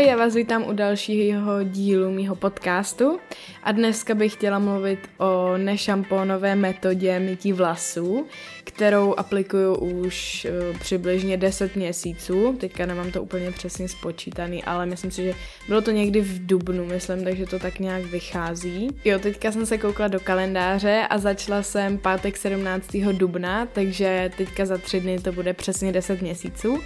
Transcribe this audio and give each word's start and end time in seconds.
Ahoj, 0.00 0.08
já 0.08 0.16
vás 0.16 0.34
vítám 0.34 0.64
u 0.68 0.72
dalšího 0.72 1.62
dílu 1.64 2.10
mýho 2.10 2.36
podcastu 2.36 3.18
a 3.62 3.72
dneska 3.72 4.14
bych 4.14 4.32
chtěla 4.32 4.58
mluvit 4.58 4.98
o 5.18 5.56
nešampónové 5.56 6.56
metodě 6.56 7.18
mytí 7.18 7.52
vlasů, 7.52 8.26
kterou 8.64 9.14
aplikuju 9.14 9.74
už 9.74 10.46
uh, 10.72 10.78
přibližně 10.78 11.36
10 11.36 11.76
měsíců, 11.76 12.56
teďka 12.60 12.86
nemám 12.86 13.10
to 13.10 13.22
úplně 13.22 13.50
přesně 13.50 13.88
spočítaný, 13.88 14.64
ale 14.64 14.86
myslím 14.86 15.10
si, 15.10 15.22
že 15.22 15.34
bylo 15.68 15.80
to 15.80 15.90
někdy 15.90 16.20
v 16.20 16.46
dubnu, 16.46 16.84
myslím, 16.84 17.24
takže 17.24 17.46
to 17.46 17.58
tak 17.58 17.78
nějak 17.78 18.04
vychází. 18.04 18.88
Jo, 19.04 19.18
teďka 19.18 19.52
jsem 19.52 19.66
se 19.66 19.78
koukla 19.78 20.08
do 20.08 20.20
kalendáře 20.20 21.06
a 21.10 21.18
začala 21.18 21.62
jsem 21.62 21.98
pátek 21.98 22.36
17. 22.36 22.96
dubna, 23.12 23.66
takže 23.66 24.30
teďka 24.36 24.66
za 24.66 24.78
tři 24.78 25.00
dny 25.00 25.18
to 25.18 25.32
bude 25.32 25.52
přesně 25.52 25.92
10 25.92 26.22
měsíců. 26.22 26.78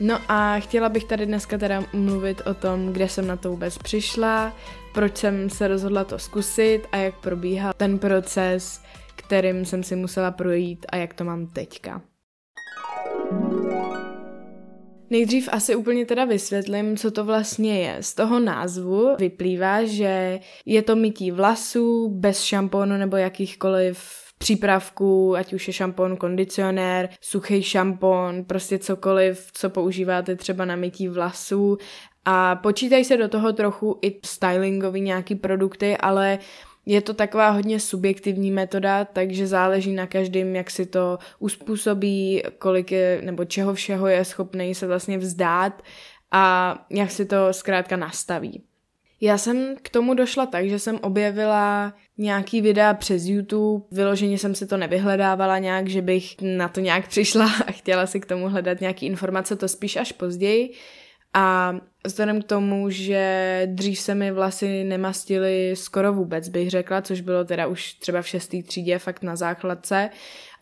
No 0.00 0.18
a 0.28 0.60
chtěla 0.60 0.88
bych 0.88 1.04
tady 1.04 1.26
dneska 1.26 1.58
teda 1.58 1.84
mluvit 1.92 2.42
o 2.46 2.54
tom, 2.54 2.92
kde 2.92 3.08
jsem 3.08 3.26
na 3.26 3.36
to 3.36 3.50
vůbec 3.50 3.78
přišla, 3.78 4.56
proč 4.94 5.16
jsem 5.16 5.50
se 5.50 5.68
rozhodla 5.68 6.04
to 6.04 6.18
zkusit 6.18 6.82
a 6.92 6.96
jak 6.96 7.14
probíhá 7.14 7.72
ten 7.72 7.98
proces, 7.98 8.82
kterým 9.16 9.64
jsem 9.64 9.82
si 9.82 9.96
musela 9.96 10.30
projít 10.30 10.86
a 10.88 10.96
jak 10.96 11.14
to 11.14 11.24
mám 11.24 11.46
teďka. 11.46 12.02
Nejdřív 15.10 15.48
asi 15.52 15.76
úplně 15.76 16.06
teda 16.06 16.24
vysvětlím, 16.24 16.96
co 16.96 17.10
to 17.10 17.24
vlastně 17.24 17.80
je. 17.80 17.96
Z 18.00 18.14
toho 18.14 18.40
názvu 18.40 19.16
vyplývá, 19.18 19.84
že 19.84 20.40
je 20.66 20.82
to 20.82 20.96
mytí 20.96 21.30
vlasů 21.30 22.08
bez 22.08 22.42
šampónu 22.42 22.96
nebo 22.96 23.16
jakýchkoliv 23.16 24.24
přípravků, 24.44 25.36
ať 25.36 25.52
už 25.52 25.68
je 25.68 25.74
šampon, 25.74 26.16
kondicionér, 26.16 27.08
suchý 27.20 27.62
šampon, 27.62 28.44
prostě 28.44 28.78
cokoliv, 28.78 29.50
co 29.52 29.70
používáte 29.70 30.36
třeba 30.36 30.64
na 30.64 30.76
mytí 30.76 31.08
vlasů. 31.08 31.78
A 32.24 32.56
počítají 32.56 33.04
se 33.04 33.16
do 33.16 33.28
toho 33.28 33.52
trochu 33.52 33.98
i 34.02 34.20
stylingový 34.24 35.00
nějaký 35.00 35.34
produkty, 35.34 35.96
ale 35.96 36.38
je 36.86 37.00
to 37.00 37.14
taková 37.14 37.50
hodně 37.50 37.80
subjektivní 37.80 38.50
metoda, 38.50 39.04
takže 39.04 39.46
záleží 39.46 39.92
na 39.92 40.06
každém, 40.06 40.56
jak 40.56 40.70
si 40.70 40.86
to 40.86 41.18
uspůsobí, 41.38 42.42
kolik 42.58 42.92
je, 42.92 43.20
nebo 43.24 43.44
čeho 43.44 43.74
všeho 43.74 44.06
je 44.06 44.24
schopný 44.24 44.74
se 44.74 44.86
vlastně 44.86 45.18
vzdát 45.18 45.82
a 46.30 46.74
jak 46.90 47.10
si 47.10 47.24
to 47.24 47.52
zkrátka 47.52 47.96
nastaví. 47.96 48.62
Já 49.20 49.38
jsem 49.38 49.76
k 49.82 49.88
tomu 49.88 50.14
došla 50.14 50.46
tak, 50.46 50.68
že 50.68 50.78
jsem 50.78 50.98
objevila 51.02 51.94
nějaký 52.18 52.60
videa 52.60 52.94
přes 52.94 53.26
YouTube, 53.26 53.84
vyloženě 53.90 54.38
jsem 54.38 54.54
si 54.54 54.66
to 54.66 54.76
nevyhledávala 54.76 55.58
nějak, 55.58 55.88
že 55.88 56.02
bych 56.02 56.36
na 56.40 56.68
to 56.68 56.80
nějak 56.80 57.08
přišla 57.08 57.44
a 57.66 57.72
chtěla 57.72 58.06
si 58.06 58.20
k 58.20 58.26
tomu 58.26 58.48
hledat 58.48 58.80
nějaký 58.80 59.06
informace, 59.06 59.56
to 59.56 59.68
spíš 59.68 59.96
až 59.96 60.12
později. 60.12 60.74
A 61.36 61.76
vzhledem 62.04 62.42
k 62.42 62.46
tomu, 62.46 62.90
že 62.90 63.62
dřív 63.66 63.98
se 63.98 64.14
mi 64.14 64.32
vlasy 64.32 64.84
nemastily 64.84 65.76
skoro 65.76 66.12
vůbec, 66.12 66.48
bych 66.48 66.70
řekla, 66.70 67.02
což 67.02 67.20
bylo 67.20 67.44
teda 67.44 67.66
už 67.66 67.94
třeba 67.94 68.22
v 68.22 68.28
šestý 68.28 68.62
třídě, 68.62 68.98
fakt 68.98 69.22
na 69.22 69.36
základce. 69.36 70.10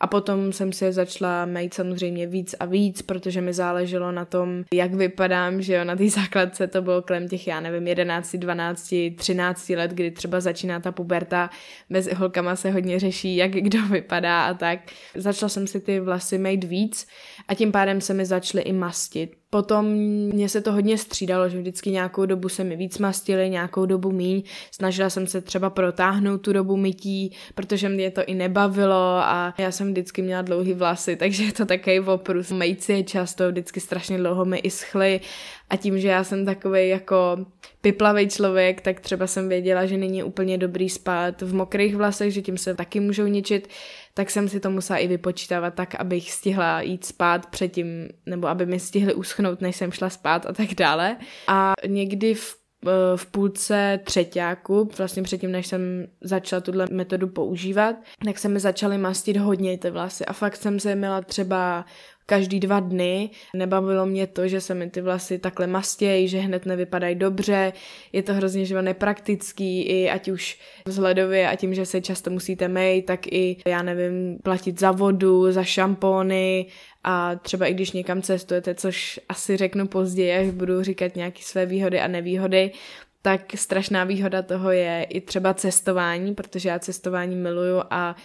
A 0.03 0.07
potom 0.07 0.53
jsem 0.53 0.73
si 0.73 0.85
je 0.85 0.93
začala 0.93 1.45
mít 1.45 1.73
samozřejmě 1.73 2.27
víc 2.27 2.55
a 2.59 2.65
víc, 2.65 3.01
protože 3.01 3.41
mi 3.41 3.53
záleželo 3.53 4.11
na 4.11 4.25
tom, 4.25 4.63
jak 4.73 4.93
vypadám, 4.93 5.61
že 5.61 5.73
jo, 5.73 5.83
na 5.83 5.95
té 5.95 6.09
základce 6.09 6.67
to 6.67 6.81
bylo 6.81 7.01
kolem 7.01 7.27
těch, 7.27 7.47
já 7.47 7.59
nevím, 7.59 7.87
11, 7.87 8.35
12, 8.35 8.93
13 9.15 9.69
let, 9.69 9.91
kdy 9.91 10.11
třeba 10.11 10.39
začíná 10.39 10.79
ta 10.79 10.91
puberta, 10.91 11.49
mezi 11.89 12.13
holkama 12.13 12.55
se 12.55 12.71
hodně 12.71 12.99
řeší, 12.99 13.35
jak 13.35 13.51
kdo 13.51 13.79
vypadá 13.91 14.45
a 14.45 14.53
tak. 14.53 14.79
Začala 15.15 15.49
jsem 15.49 15.67
si 15.67 15.79
ty 15.79 15.99
vlasy 15.99 16.37
mít 16.37 16.63
víc 16.63 17.07
a 17.47 17.53
tím 17.53 17.71
pádem 17.71 18.01
se 18.01 18.13
mi 18.13 18.25
začaly 18.25 18.63
i 18.63 18.73
mastit. 18.73 19.43
Potom 19.53 19.85
mě 20.33 20.49
se 20.49 20.61
to 20.61 20.71
hodně 20.71 20.97
střídalo, 20.97 21.49
že 21.49 21.59
vždycky 21.59 21.91
nějakou 21.91 22.25
dobu 22.25 22.49
se 22.49 22.63
mi 22.63 22.75
víc 22.75 22.97
mastily, 22.97 23.49
nějakou 23.49 23.85
dobu 23.85 24.11
míň. 24.11 24.43
Snažila 24.71 25.09
jsem 25.09 25.27
se 25.27 25.41
třeba 25.41 25.69
protáhnout 25.69 26.41
tu 26.41 26.53
dobu 26.53 26.77
mytí, 26.77 27.35
protože 27.55 27.89
mě 27.89 28.11
to 28.11 28.25
i 28.25 28.33
nebavilo 28.33 29.17
a 29.23 29.53
já 29.57 29.71
jsem 29.71 29.92
vždycky 29.93 30.21
měla 30.21 30.41
dlouhý 30.41 30.73
vlasy, 30.73 31.15
takže 31.15 31.43
je 31.43 31.51
to 31.51 31.65
takový 31.65 31.99
oprus. 31.99 32.51
Mejci 32.51 32.93
je 32.93 33.03
často 33.03 33.49
vždycky 33.49 33.79
strašně 33.79 34.17
dlouho 34.17 34.45
mi 34.45 34.57
i 34.57 34.69
schly 34.69 35.21
a 35.69 35.77
tím, 35.77 35.99
že 35.99 36.07
já 36.07 36.23
jsem 36.23 36.45
takový 36.45 36.89
jako 36.89 37.45
piplavý 37.81 38.27
člověk, 38.27 38.81
tak 38.81 38.99
třeba 38.99 39.27
jsem 39.27 39.49
věděla, 39.49 39.85
že 39.85 39.97
není 39.97 40.23
úplně 40.23 40.57
dobrý 40.57 40.89
spát 40.89 41.41
v 41.41 41.53
mokrých 41.53 41.95
vlasech, 41.95 42.33
že 42.33 42.41
tím 42.41 42.57
se 42.57 42.75
taky 42.75 42.99
můžou 42.99 43.25
ničit, 43.25 43.67
tak 44.13 44.29
jsem 44.29 44.49
si 44.49 44.59
to 44.59 44.69
musela 44.69 44.99
i 44.99 45.07
vypočítávat 45.07 45.73
tak, 45.73 45.95
abych 45.95 46.31
stihla 46.31 46.81
jít 46.81 47.05
spát 47.05 47.45
předtím, 47.45 48.09
nebo 48.25 48.47
aby 48.47 48.65
mi 48.65 48.79
stihli 48.79 49.13
uschnout, 49.13 49.61
než 49.61 49.75
jsem 49.75 49.91
šla 49.91 50.09
spát 50.09 50.45
a 50.45 50.53
tak 50.53 50.73
dále. 50.73 51.17
A 51.47 51.73
někdy 51.87 52.33
v 52.33 52.62
v 53.15 53.25
půlce 53.25 53.99
třetíku, 54.03 54.89
vlastně 54.97 55.23
předtím, 55.23 55.51
než 55.51 55.67
jsem 55.67 55.81
začala 56.21 56.61
tuhle 56.61 56.87
metodu 56.91 57.27
používat, 57.27 57.95
tak 58.25 58.39
se 58.39 58.49
mi 58.49 58.59
začaly 58.59 58.97
mastit 58.97 59.37
hodně 59.37 59.77
ty 59.77 59.89
vlasy. 59.89 60.25
A 60.25 60.33
fakt 60.33 60.55
jsem 60.55 60.79
se 60.79 60.95
měla 60.95 61.21
třeba 61.21 61.85
každý 62.25 62.59
dva 62.59 62.79
dny. 62.79 63.29
Nebavilo 63.55 64.05
mě 64.05 64.27
to, 64.27 64.47
že 64.47 64.61
se 64.61 64.73
mi 64.73 64.89
ty 64.89 65.01
vlasy 65.01 65.39
takhle 65.39 65.67
mastějí, 65.67 66.27
že 66.27 66.39
hned 66.39 66.65
nevypadají 66.65 67.15
dobře. 67.15 67.73
Je 68.13 68.23
to 68.23 68.33
hrozně 68.33 68.65
že 68.65 68.81
nepraktický, 68.81 69.81
i 69.81 70.09
ať 70.09 70.29
už 70.29 70.59
vzhledově 70.85 71.49
a 71.49 71.55
tím, 71.55 71.73
že 71.73 71.85
se 71.85 72.01
často 72.01 72.29
musíte 72.29 72.67
mít, 72.67 73.05
tak 73.05 73.27
i, 73.27 73.57
já 73.67 73.81
nevím, 73.81 74.37
platit 74.43 74.79
za 74.79 74.91
vodu, 74.91 75.51
za 75.51 75.63
šampóny 75.63 76.65
a 77.03 77.35
třeba 77.35 77.65
i 77.65 77.73
když 77.73 77.91
někam 77.91 78.21
cestujete, 78.21 78.75
což 78.75 79.19
asi 79.29 79.57
řeknu 79.57 79.87
později, 79.87 80.33
až 80.33 80.49
budu 80.49 80.83
říkat 80.83 81.15
nějaké 81.15 81.39
své 81.41 81.65
výhody 81.65 81.99
a 81.99 82.07
nevýhody, 82.07 82.71
tak 83.21 83.41
strašná 83.55 84.03
výhoda 84.03 84.41
toho 84.41 84.71
je 84.71 85.07
i 85.09 85.21
třeba 85.21 85.53
cestování, 85.53 86.35
protože 86.35 86.69
já 86.69 86.79
cestování 86.79 87.35
miluju 87.35 87.81
a 87.89 88.15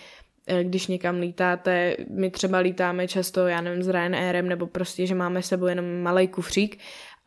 když 0.63 0.87
někam 0.87 1.21
lítáte, 1.21 1.97
my 2.11 2.31
třeba 2.31 2.59
lítáme 2.59 3.09
často, 3.09 3.47
já 3.47 3.61
nevím, 3.61 3.83
s 3.83 3.89
Ryanairem, 3.89 4.49
nebo 4.49 4.67
prostě, 4.67 5.07
že 5.07 5.15
máme 5.15 5.43
sebou 5.43 5.67
jenom 5.67 6.03
malý 6.03 6.29
kufřík 6.29 6.79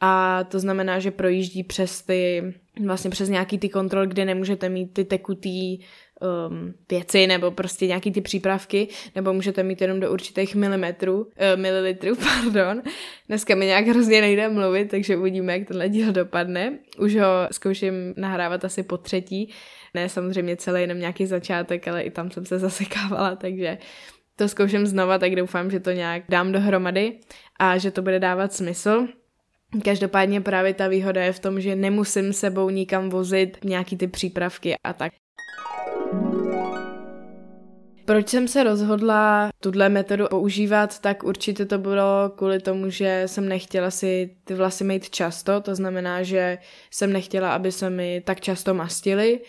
a 0.02 0.44
to 0.44 0.60
znamená, 0.60 1.00
že 1.00 1.12
projíždí 1.12 1.64
přes 1.64 2.02
ty, 2.02 2.54
vlastně 2.86 3.10
přes 3.10 3.30
nějaký 3.30 3.58
ty 3.58 3.70
kontrol, 3.70 4.06
kde 4.06 4.26
nemůžete 4.26 4.70
mít 4.70 4.94
ty 4.94 5.06
tekutý 5.06 5.78
um, 5.78 6.74
věci 6.90 7.28
nebo 7.28 7.52
prostě 7.52 7.88
nějaký 7.88 8.12
ty 8.12 8.22
přípravky, 8.22 8.88
nebo 9.16 9.34
můžete 9.34 9.64
mít 9.64 9.82
jenom 9.82 10.00
do 10.00 10.12
určitých 10.12 10.56
milimetrů, 10.56 11.18
uh, 11.22 11.28
mililitrů, 11.56 12.16
pardon. 12.44 12.82
Dneska 13.28 13.56
mi 13.56 13.66
nějak 13.66 13.88
hrozně 13.88 14.22
nejde 14.22 14.50
mluvit, 14.50 14.90
takže 14.92 15.18
uvidíme, 15.18 15.58
jak 15.58 15.68
tenhle 15.68 15.90
díl 15.90 16.12
dopadne. 16.12 16.78
Už 17.00 17.16
ho 17.16 17.48
zkouším 17.52 17.94
nahrávat 18.18 18.66
asi 18.66 18.84
po 18.84 18.98
třetí, 18.98 19.50
ne 19.94 20.10
samozřejmě 20.10 20.56
celý 20.56 20.82
jenom 20.82 21.00
nějaký 21.00 21.26
začátek, 21.26 21.88
ale 21.88 22.02
i 22.02 22.12
tam 22.12 22.32
jsem 22.32 22.46
se 22.46 22.60
zasekávala, 22.60 23.36
takže 23.36 23.78
to 24.36 24.48
zkouším 24.48 24.88
znova, 24.88 25.18
tak 25.18 25.36
doufám, 25.36 25.72
že 25.72 25.80
to 25.80 25.92
nějak 25.92 26.24
dám 26.30 26.52
dohromady 26.52 27.20
a 27.60 27.78
že 27.78 27.92
to 27.92 28.02
bude 28.02 28.20
dávat 28.20 28.54
smysl. 28.54 29.08
Každopádně 29.86 30.42
právě 30.42 30.74
ta 30.74 30.88
výhoda 30.88 31.24
je 31.24 31.34
v 31.34 31.40
tom, 31.40 31.62
že 31.62 31.76
nemusím 31.76 32.34
sebou 32.34 32.70
nikam 32.70 33.10
vozit 33.10 33.58
nějaký 33.64 33.98
ty 33.98 34.08
přípravky 34.08 34.76
a 34.84 34.94
tak. 34.94 35.14
Proč 38.06 38.30
jsem 38.30 38.48
se 38.48 38.64
rozhodla 38.64 39.50
tuhle 39.60 39.90
metodu 39.90 40.28
používat, 40.30 41.00
tak 41.00 41.24
určitě 41.24 41.66
to 41.66 41.78
bylo 41.78 42.32
kvůli 42.36 42.60
tomu, 42.60 42.90
že 42.90 43.24
jsem 43.26 43.50
nechtěla 43.50 43.92
si 43.92 44.36
ty 44.44 44.54
vlasy 44.54 44.84
mít 44.84 45.10
často, 45.10 45.62
to 45.62 45.76
znamená, 45.76 46.24
že 46.24 46.58
jsem 46.92 47.14
nechtěla, 47.14 47.54
aby 47.54 47.72
se 47.72 47.90
mi 47.90 48.22
tak 48.26 48.42
často 48.42 48.74
mastily 48.74 49.40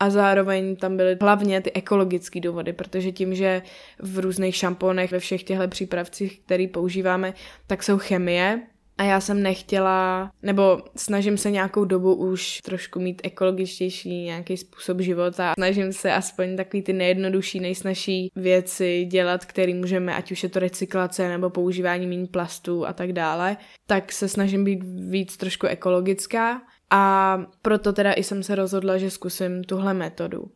a 0.00 0.10
zároveň 0.10 0.76
tam 0.76 0.96
byly 0.96 1.16
hlavně 1.20 1.60
ty 1.60 1.72
ekologické 1.72 2.40
důvody, 2.40 2.72
protože 2.72 3.12
tím, 3.12 3.34
že 3.34 3.62
v 3.98 4.18
různých 4.18 4.56
šamponech, 4.56 5.12
ve 5.12 5.18
všech 5.18 5.42
těchto 5.42 5.68
přípravcích, 5.68 6.40
který 6.40 6.66
používáme, 6.68 7.34
tak 7.66 7.82
jsou 7.82 7.98
chemie, 7.98 8.62
a 9.00 9.02
já 9.02 9.20
jsem 9.20 9.42
nechtěla, 9.42 10.30
nebo 10.42 10.82
snažím 10.96 11.38
se 11.38 11.50
nějakou 11.50 11.84
dobu 11.84 12.14
už 12.14 12.60
trošku 12.64 13.00
mít 13.00 13.20
ekologičtější 13.24 14.24
nějaký 14.24 14.56
způsob 14.56 15.00
života. 15.00 15.52
Snažím 15.58 15.92
se 15.92 16.12
aspoň 16.12 16.56
takový 16.56 16.82
ty 16.82 16.92
nejjednodušší, 16.92 17.60
nejsnažší 17.60 18.30
věci 18.36 19.04
dělat, 19.04 19.44
které 19.44 19.74
můžeme, 19.74 20.14
ať 20.14 20.32
už 20.32 20.42
je 20.42 20.48
to 20.48 20.58
recyklace 20.58 21.28
nebo 21.28 21.50
používání 21.50 22.06
méně 22.06 22.26
plastů 22.26 22.86
a 22.86 22.92
tak 22.92 23.12
dále. 23.12 23.56
Tak 23.86 24.12
se 24.12 24.28
snažím 24.28 24.64
být 24.64 24.80
víc 25.10 25.36
trošku 25.36 25.66
ekologická 25.66 26.62
a 26.90 27.38
proto 27.62 27.92
teda 27.92 28.12
i 28.12 28.22
jsem 28.22 28.42
se 28.42 28.54
rozhodla, 28.54 28.98
že 28.98 29.10
zkusím 29.10 29.64
tuhle 29.64 29.94
metodu. 29.94 30.50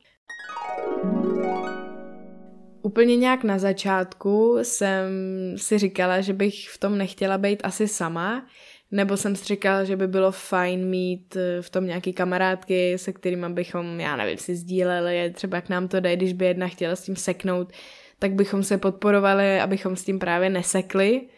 Úplně 2.82 3.16
nějak 3.16 3.44
na 3.44 3.58
začátku 3.58 4.58
jsem 4.62 5.08
si 5.56 5.78
říkala, 5.78 6.20
že 6.20 6.32
bych 6.32 6.68
v 6.68 6.78
tom 6.78 6.98
nechtěla 6.98 7.38
být 7.38 7.60
asi 7.64 7.88
sama, 7.88 8.46
nebo 8.90 9.16
jsem 9.16 9.36
si 9.36 9.44
říkala, 9.44 9.84
že 9.84 9.96
by 9.96 10.08
bylo 10.08 10.32
fajn 10.32 10.88
mít 10.88 11.36
eh, 11.36 11.62
v 11.62 11.70
tom 11.70 11.86
nějaký 11.86 12.12
kamarádky, 12.12 12.98
se 12.98 13.12
kterými 13.12 13.48
bychom, 13.48 14.00
já 14.00 14.16
nevím, 14.16 14.38
si 14.38 14.56
sdíleli, 14.56 15.32
třeba 15.34 15.56
jak 15.56 15.68
nám 15.68 15.88
to 15.88 16.00
jde, 16.00 16.16
když 16.16 16.32
by 16.32 16.44
jedna 16.44 16.68
chtěla 16.68 16.96
s 16.96 17.02
tím 17.02 17.16
seknout, 17.16 17.72
tak 18.18 18.32
bychom 18.32 18.62
se 18.62 18.78
podporovali, 18.78 19.60
abychom 19.60 19.96
s 19.96 20.04
tím 20.04 20.18
právě 20.18 20.50
nesekli. 20.50 21.28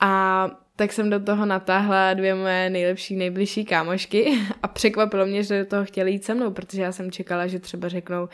A 0.00 0.50
tak 0.76 0.92
jsem 0.92 1.10
do 1.10 1.20
toho 1.20 1.46
natáhla 1.46 2.14
dvě 2.14 2.34
moje 2.34 2.70
nejlepší, 2.70 3.16
nejbližší 3.16 3.64
kámošky 3.64 4.38
a 4.62 4.68
překvapilo 4.68 5.26
mě, 5.26 5.42
že 5.42 5.58
do 5.58 5.66
toho 5.70 5.84
chtěli 5.84 6.10
jít 6.10 6.24
se 6.24 6.34
mnou, 6.34 6.50
protože 6.50 6.82
já 6.82 6.92
jsem 6.92 7.10
čekala, 7.10 7.46
že 7.46 7.58
třeba 7.58 7.88
řeknou, 7.88 8.28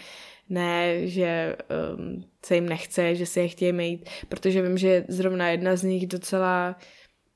ne, 0.49 1.07
že 1.07 1.57
um, 1.97 2.25
se 2.47 2.55
jim 2.55 2.69
nechce, 2.69 3.15
že 3.15 3.27
si 3.27 3.41
je 3.41 3.49
chtějí 3.49 3.73
mít, 3.73 4.11
protože 4.29 4.63
vím, 4.63 4.79
že 4.79 5.05
zrovna 5.09 5.49
jedna 5.49 5.77
z 5.77 5.83
nich 5.83 6.07
docela 6.07 6.77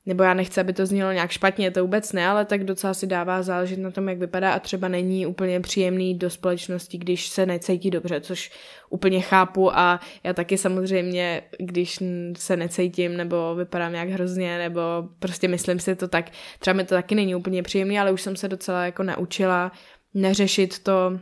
nebo 0.09 0.23
já 0.23 0.35
nechci, 0.35 0.61
aby 0.61 0.73
to 0.73 0.87
znělo 0.87 1.13
nějak 1.13 1.31
špatně, 1.31 1.71
to 1.71 1.83
vůbec 1.83 2.13
ne, 2.13 2.27
ale 2.27 2.45
tak 2.45 2.65
docela 2.65 2.95
si 2.95 3.07
dává 3.07 3.43
záležet 3.43 3.79
na 3.79 3.91
tom, 3.91 4.09
jak 4.09 4.19
vypadá 4.19 4.53
a 4.53 4.59
třeba 4.59 4.89
není 4.89 5.27
úplně 5.27 5.61
příjemný 5.61 6.15
do 6.15 6.31
společnosti, 6.31 6.99
když 6.99 7.29
se 7.29 7.47
necítí 7.47 7.91
dobře, 7.91 8.21
což 8.21 8.51
úplně 8.91 9.21
chápu 9.21 9.79
a 9.79 10.01
já 10.25 10.33
taky 10.33 10.59
samozřejmě, 10.59 11.43
když 11.59 11.99
se 12.37 12.57
necítím 12.57 13.17
nebo 13.17 13.55
vypadám 13.55 13.93
nějak 13.93 14.09
hrozně 14.09 14.59
nebo 14.59 14.81
prostě 15.19 15.49
myslím 15.49 15.79
si 15.79 15.97
to 15.97 16.09
tak, 16.09 16.31
třeba 16.59 16.75
mi 16.75 16.85
to 16.85 16.95
taky 16.95 17.15
není 17.15 17.35
úplně 17.35 17.63
příjemný, 17.63 17.99
ale 17.99 18.13
už 18.13 18.23
jsem 18.23 18.37
se 18.37 18.49
docela 18.49 18.85
jako 18.85 19.03
naučila 19.03 19.73
neřešit 20.15 20.79
to 20.79 21.19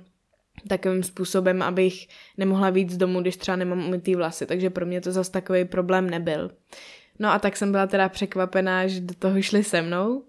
takovým 0.68 1.02
způsobem, 1.02 1.62
abych 1.62 2.08
nemohla 2.36 2.70
víc 2.70 2.90
z 2.90 2.96
domu, 2.96 3.20
když 3.20 3.36
třeba 3.36 3.56
nemám 3.56 3.86
umytý 3.86 4.14
vlasy, 4.14 4.46
takže 4.46 4.70
pro 4.70 4.86
mě 4.86 5.00
to 5.00 5.12
zase 5.12 5.32
takový 5.32 5.64
problém 5.64 6.10
nebyl. 6.10 6.50
No 7.18 7.32
a 7.32 7.38
tak 7.38 7.56
jsem 7.56 7.72
byla 7.72 7.86
teda 7.86 8.08
překvapená, 8.08 8.86
že 8.86 9.00
do 9.00 9.14
toho 9.14 9.42
šli 9.42 9.64
se 9.64 9.82
mnou. 9.82 10.22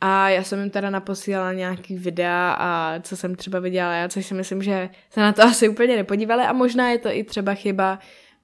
A 0.00 0.28
já 0.28 0.42
jsem 0.42 0.60
jim 0.60 0.70
teda 0.70 0.90
naposílala 0.90 1.52
nějaký 1.52 1.98
videa 1.98 2.56
a 2.58 3.00
co 3.00 3.16
jsem 3.16 3.34
třeba 3.34 3.58
viděla 3.58 3.94
já, 3.94 4.08
což 4.08 4.26
si 4.26 4.34
myslím, 4.34 4.62
že 4.62 4.90
se 5.10 5.20
na 5.20 5.32
to 5.32 5.42
asi 5.44 5.68
úplně 5.68 5.96
nepodívali 5.96 6.42
a 6.42 6.52
možná 6.52 6.90
je 6.90 6.98
to 6.98 7.08
i 7.08 7.24
třeba 7.24 7.54
chyba 7.54 7.98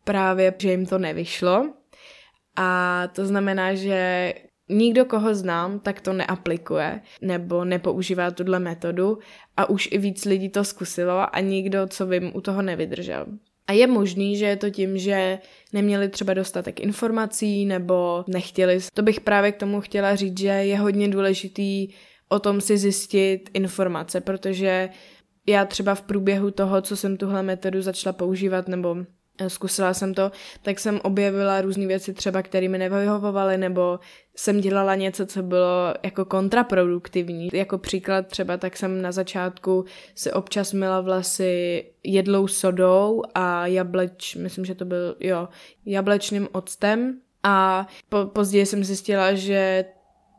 právě, 0.04 0.54
že 0.58 0.70
jim 0.70 0.86
to 0.86 0.98
nevyšlo. 0.98 1.72
A 2.56 3.02
to 3.12 3.26
znamená, 3.26 3.74
že 3.74 4.32
nikdo, 4.68 5.04
koho 5.04 5.34
znám, 5.34 5.80
tak 5.80 6.00
to 6.00 6.12
neaplikuje 6.12 7.00
nebo 7.22 7.64
nepoužívá 7.64 8.30
tuhle 8.30 8.58
metodu 8.58 9.18
a 9.56 9.68
už 9.68 9.88
i 9.92 9.98
víc 9.98 10.24
lidí 10.24 10.48
to 10.48 10.64
zkusilo 10.64 11.36
a 11.36 11.40
nikdo, 11.40 11.86
co 11.86 12.06
vím, 12.06 12.30
u 12.34 12.40
toho 12.40 12.62
nevydržel. 12.62 13.26
A 13.66 13.72
je 13.72 13.86
možný, 13.86 14.36
že 14.36 14.46
je 14.46 14.56
to 14.56 14.70
tím, 14.70 14.98
že 14.98 15.38
neměli 15.72 16.08
třeba 16.08 16.34
dostatek 16.34 16.80
informací 16.80 17.66
nebo 17.66 18.24
nechtěli. 18.28 18.78
To 18.94 19.02
bych 19.02 19.20
právě 19.20 19.52
k 19.52 19.56
tomu 19.56 19.80
chtěla 19.80 20.16
říct, 20.16 20.38
že 20.38 20.48
je 20.48 20.78
hodně 20.78 21.08
důležitý 21.08 21.88
o 22.28 22.38
tom 22.38 22.60
si 22.60 22.78
zjistit 22.78 23.50
informace, 23.54 24.20
protože 24.20 24.88
já 25.46 25.64
třeba 25.64 25.94
v 25.94 26.02
průběhu 26.02 26.50
toho, 26.50 26.82
co 26.82 26.96
jsem 26.96 27.16
tuhle 27.16 27.42
metodu 27.42 27.82
začala 27.82 28.12
používat 28.12 28.68
nebo 28.68 28.96
zkusila 29.48 29.94
jsem 29.94 30.14
to, 30.14 30.32
tak 30.62 30.80
jsem 30.80 31.00
objevila 31.02 31.60
různé 31.60 31.86
věci 31.86 32.14
třeba, 32.14 32.42
které 32.42 32.68
mi 32.68 32.78
nevyhovovaly, 32.78 33.58
nebo 33.58 34.00
jsem 34.36 34.60
dělala 34.60 34.94
něco, 34.94 35.26
co 35.26 35.42
bylo 35.42 35.94
jako 36.02 36.24
kontraproduktivní. 36.24 37.48
Jako 37.52 37.78
příklad 37.78 38.26
třeba, 38.26 38.56
tak 38.56 38.76
jsem 38.76 39.02
na 39.02 39.12
začátku 39.12 39.84
si 40.14 40.32
občas 40.32 40.72
myla 40.72 41.00
vlasy 41.00 41.84
jedlou 42.04 42.48
sodou 42.48 43.22
a 43.34 43.66
jableč, 43.66 44.34
myslím, 44.34 44.64
že 44.64 44.74
to 44.74 44.84
byl, 44.84 45.16
jo, 45.20 45.48
jablečným 45.86 46.48
octem 46.52 47.20
a 47.42 47.86
po, 48.08 48.26
později 48.26 48.66
jsem 48.66 48.84
zjistila, 48.84 49.34
že 49.34 49.84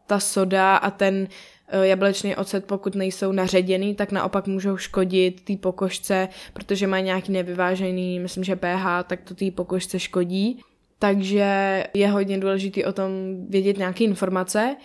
ta 0.07 0.19
soda 0.19 0.75
a 0.75 0.91
ten 0.91 1.27
Eh, 1.27 1.54
jablečný 1.81 2.35
ocet, 2.35 2.65
pokud 2.65 2.95
nejsou 2.95 3.31
naředěný, 3.31 3.95
tak 3.95 4.11
naopak 4.11 4.47
můžou 4.47 4.77
škodit 4.77 5.43
té 5.43 5.55
pokožce, 5.57 6.29
protože 6.53 6.87
mají 6.87 7.03
nějaký 7.03 7.31
nevyvážený, 7.31 8.19
myslím, 8.19 8.43
že 8.43 8.55
pH, 8.55 8.85
tak 9.07 9.21
to 9.21 9.35
té 9.35 9.51
pokožce 9.51 9.99
škodí. 9.99 10.61
Takže 10.99 11.83
je 11.93 12.07
hodně 12.07 12.37
důležité 12.37 12.85
o 12.85 12.93
tom 12.93 13.11
vědět 13.49 13.77
nějaké 13.77 14.03
informace, 14.03 14.75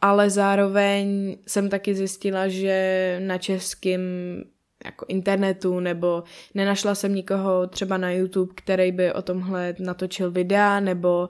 ale 0.00 0.30
zároveň 0.30 1.36
jsem 1.46 1.68
taky 1.68 1.94
zjistila, 1.94 2.48
že 2.48 3.16
na 3.24 3.38
českým 3.38 4.00
jako 4.84 5.04
internetu, 5.08 5.80
nebo 5.80 6.24
nenašla 6.54 6.94
jsem 6.94 7.14
nikoho 7.14 7.66
třeba 7.66 7.96
na 7.96 8.10
YouTube, 8.10 8.52
který 8.54 8.92
by 8.92 9.12
o 9.12 9.22
tomhle 9.22 9.74
natočil 9.78 10.30
videa, 10.30 10.80
nebo 10.80 11.28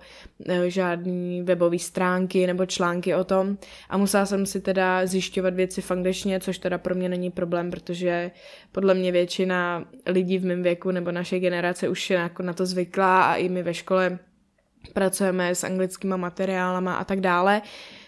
e, 0.49 0.71
žádný 0.71 1.43
webové 1.43 1.79
stránky, 1.79 2.47
nebo 2.47 2.67
články 2.67 3.15
o 3.15 3.25
tom. 3.25 3.59
A 3.89 3.97
musela 3.99 4.27
jsem 4.27 4.47
si 4.47 4.61
teda 4.61 5.06
zjišťovat 5.06 5.55
věci 5.55 5.83
v 5.83 5.91
angličtině, 5.91 6.41
což 6.41 6.59
teda 6.59 6.79
pro 6.79 6.95
mě 6.95 7.09
není 7.09 7.31
problém, 7.31 7.71
protože 7.71 8.31
podle 8.73 8.95
mě 8.95 9.12
většina 9.12 9.85
lidí 10.06 10.39
v 10.39 10.45
mém 10.45 10.62
věku 10.62 10.91
nebo 10.91 11.12
naše 11.12 11.39
generace 11.39 11.89
už 11.89 12.11
je 12.11 12.17
jako 12.17 12.43
na 12.43 12.53
to 12.53 12.67
zvyklá 12.67 13.23
a 13.23 13.35
i 13.35 13.49
my 13.49 13.62
ve 13.62 13.75
škole 13.75 14.19
pracujeme 14.95 15.55
s 15.55 15.65
anglickými 15.65 16.15
materiálama 16.17 16.97
a 16.97 17.05
tak 17.05 17.21
dále. 17.21 17.62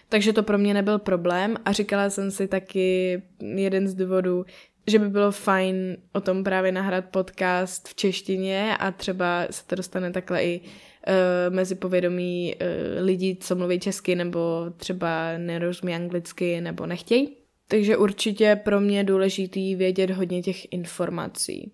Takže 0.09 0.33
to 0.33 0.43
pro 0.43 0.57
mě 0.57 0.73
nebyl 0.73 0.99
problém 0.99 1.57
a 1.65 1.71
říkala 1.71 2.09
jsem 2.09 2.31
si 2.31 2.47
taky 2.47 3.21
jeden 3.55 3.87
z 3.87 3.93
důvodů, 3.93 4.45
že 4.87 4.99
by 4.99 5.09
bylo 5.09 5.31
fajn 5.31 5.97
o 6.13 6.21
tom 6.21 6.43
právě 6.43 6.71
nahrát 6.71 7.05
podcast 7.05 7.87
v 7.87 7.95
češtině 7.95 8.77
a 8.77 8.91
třeba 8.91 9.47
se 9.51 9.67
to 9.67 9.75
dostane 9.75 10.11
takhle 10.11 10.43
i 10.43 10.59
uh, 10.61 11.55
mezi 11.55 11.75
povědomí 11.75 12.55
uh, 12.55 13.05
lidí, 13.05 13.35
co 13.35 13.55
mluví 13.55 13.79
česky 13.79 14.15
nebo 14.15 14.65
třeba 14.77 15.37
nerozumí 15.37 15.95
anglicky 15.95 16.61
nebo 16.61 16.85
nechtějí. 16.85 17.37
Takže 17.67 17.97
určitě 17.97 18.61
pro 18.63 18.81
mě 18.81 18.97
je 18.97 19.03
důležitý 19.03 19.75
vědět 19.75 20.09
hodně 20.09 20.41
těch 20.41 20.73
informací. 20.73 21.71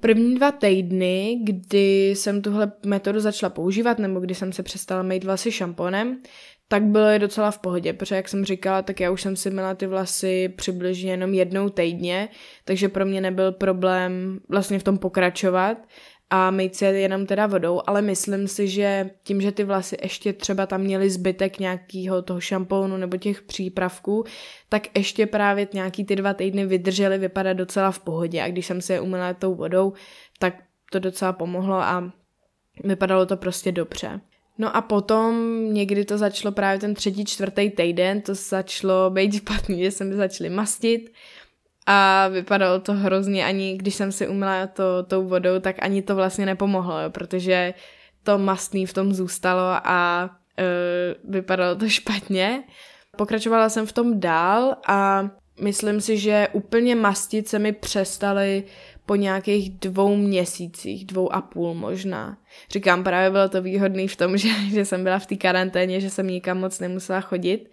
První 0.00 0.34
dva 0.34 0.52
týdny, 0.52 1.40
kdy 1.44 2.08
jsem 2.08 2.42
tuhle 2.42 2.72
metodu 2.86 3.20
začala 3.20 3.50
používat, 3.50 3.98
nebo 3.98 4.20
kdy 4.20 4.34
jsem 4.34 4.52
se 4.52 4.62
přestala 4.62 5.02
mít 5.02 5.24
vlasy 5.24 5.52
šamponem, 5.52 6.22
tak 6.72 6.82
bylo 6.82 7.06
je 7.06 7.18
docela 7.18 7.50
v 7.50 7.58
pohodě, 7.58 7.92
protože 7.92 8.14
jak 8.14 8.28
jsem 8.28 8.44
říkala, 8.44 8.82
tak 8.82 9.00
já 9.00 9.10
už 9.10 9.22
jsem 9.22 9.36
si 9.36 9.50
měla 9.50 9.74
ty 9.74 9.86
vlasy 9.86 10.48
přibližně 10.48 11.10
jenom 11.10 11.34
jednou 11.34 11.68
týdně, 11.68 12.28
takže 12.64 12.88
pro 12.88 13.06
mě 13.06 13.20
nebyl 13.20 13.52
problém 13.52 14.40
vlastně 14.48 14.78
v 14.78 14.82
tom 14.82 14.98
pokračovat 14.98 15.78
a 16.30 16.50
mít 16.50 16.76
si 16.76 16.84
je 16.84 17.00
jenom 17.00 17.26
teda 17.26 17.46
vodou, 17.46 17.82
ale 17.86 18.02
myslím 18.02 18.48
si, 18.48 18.68
že 18.68 19.10
tím, 19.22 19.40
že 19.40 19.52
ty 19.52 19.64
vlasy 19.64 19.96
ještě 20.02 20.32
třeba 20.32 20.66
tam 20.66 20.80
měly 20.80 21.10
zbytek 21.10 21.58
nějakého 21.58 22.22
toho 22.22 22.40
šampónu 22.40 22.96
nebo 22.96 23.16
těch 23.16 23.42
přípravků, 23.42 24.24
tak 24.68 24.98
ještě 24.98 25.26
právě 25.26 25.68
nějaký 25.74 26.04
ty 26.04 26.16
dva 26.16 26.34
týdny 26.34 26.66
vydržely 26.66 27.18
vypadat 27.18 27.52
docela 27.52 27.90
v 27.90 27.98
pohodě 27.98 28.42
a 28.42 28.48
když 28.48 28.66
jsem 28.66 28.80
si 28.80 28.92
je 28.92 29.00
umyla 29.00 29.34
tou 29.34 29.54
vodou, 29.54 29.92
tak 30.38 30.54
to 30.92 30.98
docela 30.98 31.32
pomohlo 31.32 31.74
a 31.74 32.12
vypadalo 32.84 33.26
to 33.26 33.36
prostě 33.36 33.72
dobře. 33.72 34.20
No 34.60 34.76
a 34.76 34.80
potom 34.80 35.64
někdy 35.72 36.04
to 36.04 36.18
začalo 36.18 36.52
právě 36.52 36.78
ten 36.78 36.94
třetí, 36.94 37.24
čtvrtý 37.24 37.70
týden, 37.70 38.20
to 38.20 38.34
začalo 38.34 39.10
být 39.10 39.34
špatný, 39.34 39.82
že 39.82 39.90
jsem 39.90 40.16
začali 40.16 40.50
mastit 40.50 41.12
a 41.86 42.28
vypadalo 42.28 42.80
to 42.80 42.92
hrozně, 42.92 43.44
ani 43.44 43.76
když 43.76 43.94
jsem 43.94 44.12
si 44.12 44.28
umila 44.28 44.66
to 44.66 45.02
tou 45.02 45.28
vodou, 45.28 45.58
tak 45.60 45.76
ani 45.82 46.02
to 46.02 46.14
vlastně 46.14 46.46
nepomohlo, 46.46 47.00
jo, 47.00 47.10
protože 47.10 47.74
to 48.22 48.38
mastný 48.38 48.86
v 48.86 48.92
tom 48.92 49.14
zůstalo 49.14 49.62
a 49.84 50.30
uh, 50.58 51.32
vypadalo 51.32 51.76
to 51.76 51.88
špatně. 51.88 52.62
Pokračovala 53.16 53.68
jsem 53.68 53.86
v 53.86 53.92
tom 53.92 54.20
dál 54.20 54.76
a 54.86 55.30
myslím 55.60 56.00
si, 56.00 56.18
že 56.18 56.48
úplně 56.52 56.96
mastit 56.96 57.48
se 57.48 57.58
mi 57.58 57.72
přestaly 57.72 58.64
po 59.10 59.16
nějakých 59.16 59.70
dvou 59.70 60.16
měsících, 60.16 61.04
dvou 61.04 61.32
a 61.32 61.40
půl 61.40 61.74
možná. 61.74 62.38
Říkám, 62.70 63.04
právě 63.04 63.30
bylo 63.30 63.48
to 63.48 63.62
výhodný 63.62 64.08
v 64.08 64.16
tom, 64.16 64.36
že, 64.36 64.48
že 64.48 64.84
jsem 64.84 65.04
byla 65.04 65.18
v 65.18 65.26
té 65.26 65.36
karanténě, 65.36 66.00
že 66.00 66.10
jsem 66.10 66.26
nikam 66.26 66.58
moc 66.58 66.80
nemusela 66.80 67.20
chodit. 67.20 67.70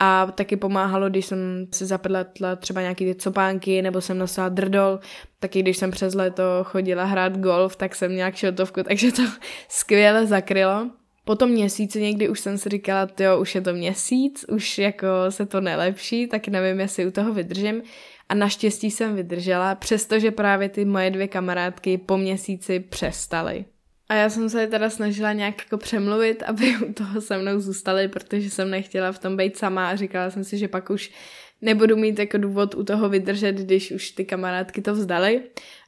A 0.00 0.26
taky 0.26 0.56
pomáhalo, 0.56 1.08
když 1.08 1.26
jsem 1.26 1.66
se 1.74 1.86
zapletla 1.86 2.56
třeba 2.56 2.80
nějaký 2.80 3.04
ty 3.04 3.14
copánky, 3.14 3.82
nebo 3.82 4.00
jsem 4.00 4.18
nosila 4.18 4.48
drdol, 4.48 5.00
taky 5.40 5.62
když 5.62 5.76
jsem 5.76 5.90
přes 5.90 6.14
léto 6.14 6.42
chodila 6.62 7.04
hrát 7.04 7.38
golf, 7.38 7.76
tak 7.76 7.94
jsem 7.94 8.16
nějak 8.16 8.36
šotovku, 8.36 8.82
takže 8.88 9.12
to 9.12 9.22
skvěle 9.68 10.26
zakrylo. 10.26 10.90
Po 11.24 11.36
tom 11.36 11.50
měsíci 11.50 12.00
někdy 12.00 12.28
už 12.28 12.40
jsem 12.40 12.58
si 12.58 12.68
říkala, 12.68 13.08
jo, 13.20 13.40
už 13.40 13.54
je 13.54 13.60
to 13.60 13.72
měsíc, 13.72 14.44
už 14.48 14.78
jako 14.78 15.06
se 15.28 15.46
to 15.46 15.60
nelepší, 15.60 16.26
tak 16.26 16.48
nevím, 16.48 16.80
jestli 16.80 17.06
u 17.06 17.10
toho 17.10 17.32
vydržím. 17.32 17.82
A 18.32 18.34
naštěstí 18.34 18.90
jsem 18.90 19.16
vydržela, 19.16 19.74
přestože 19.74 20.30
právě 20.30 20.68
ty 20.68 20.84
moje 20.84 21.10
dvě 21.10 21.28
kamarádky 21.28 21.98
po 21.98 22.16
měsíci 22.16 22.80
přestaly. 22.80 23.64
A 24.08 24.14
já 24.14 24.30
jsem 24.30 24.50
se 24.50 24.66
teda 24.66 24.90
snažila 24.90 25.32
nějak 25.32 25.58
jako 25.58 25.78
přemluvit, 25.78 26.42
aby 26.42 26.76
u 26.88 26.92
toho 26.92 27.20
se 27.20 27.38
mnou 27.38 27.60
zůstaly, 27.60 28.08
protože 28.08 28.50
jsem 28.50 28.70
nechtěla 28.70 29.12
v 29.12 29.18
tom 29.18 29.36
být 29.36 29.56
sama 29.56 29.88
a 29.88 29.96
říkala 29.96 30.30
jsem 30.30 30.44
si, 30.44 30.58
že 30.58 30.68
pak 30.68 30.90
už 30.90 31.10
nebudu 31.60 31.96
mít 31.96 32.18
jako 32.18 32.38
důvod 32.38 32.74
u 32.74 32.84
toho 32.84 33.08
vydržet, 33.08 33.52
když 33.52 33.92
už 33.92 34.10
ty 34.10 34.24
kamarádky 34.24 34.82
to 34.82 34.94
vzdaly. 34.94 35.42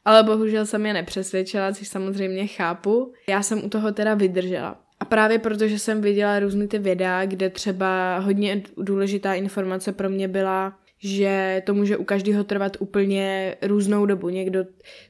Ale 0.05 0.23
bohužel 0.23 0.67
jsem 0.67 0.87
je 0.87 0.93
nepřesvědčila, 0.93 1.73
což 1.73 1.89
samozřejmě 1.89 2.47
chápu. 2.47 3.13
Já 3.29 3.43
jsem 3.43 3.65
u 3.65 3.69
toho 3.69 3.93
teda 3.93 4.15
vydržela. 4.15 4.81
A 5.01 5.05
právě 5.05 5.39
protože 5.39 5.79
jsem 5.79 6.01
viděla 6.01 6.39
různý 6.39 6.69
ty 6.69 6.79
videa, 6.79 7.27
kde 7.27 7.51
třeba 7.51 8.19
hodně 8.19 8.63
důležitá 8.77 9.35
informace 9.35 9.93
pro 9.93 10.11
mě 10.11 10.29
byla 10.29 10.79
že 11.05 11.63
to 11.67 11.75
může 11.75 11.97
u 11.97 12.05
každého 12.05 12.45
trvat 12.45 12.77
úplně 12.81 13.57
různou 13.63 14.07
dobu. 14.07 14.29
Někdo 14.29 14.65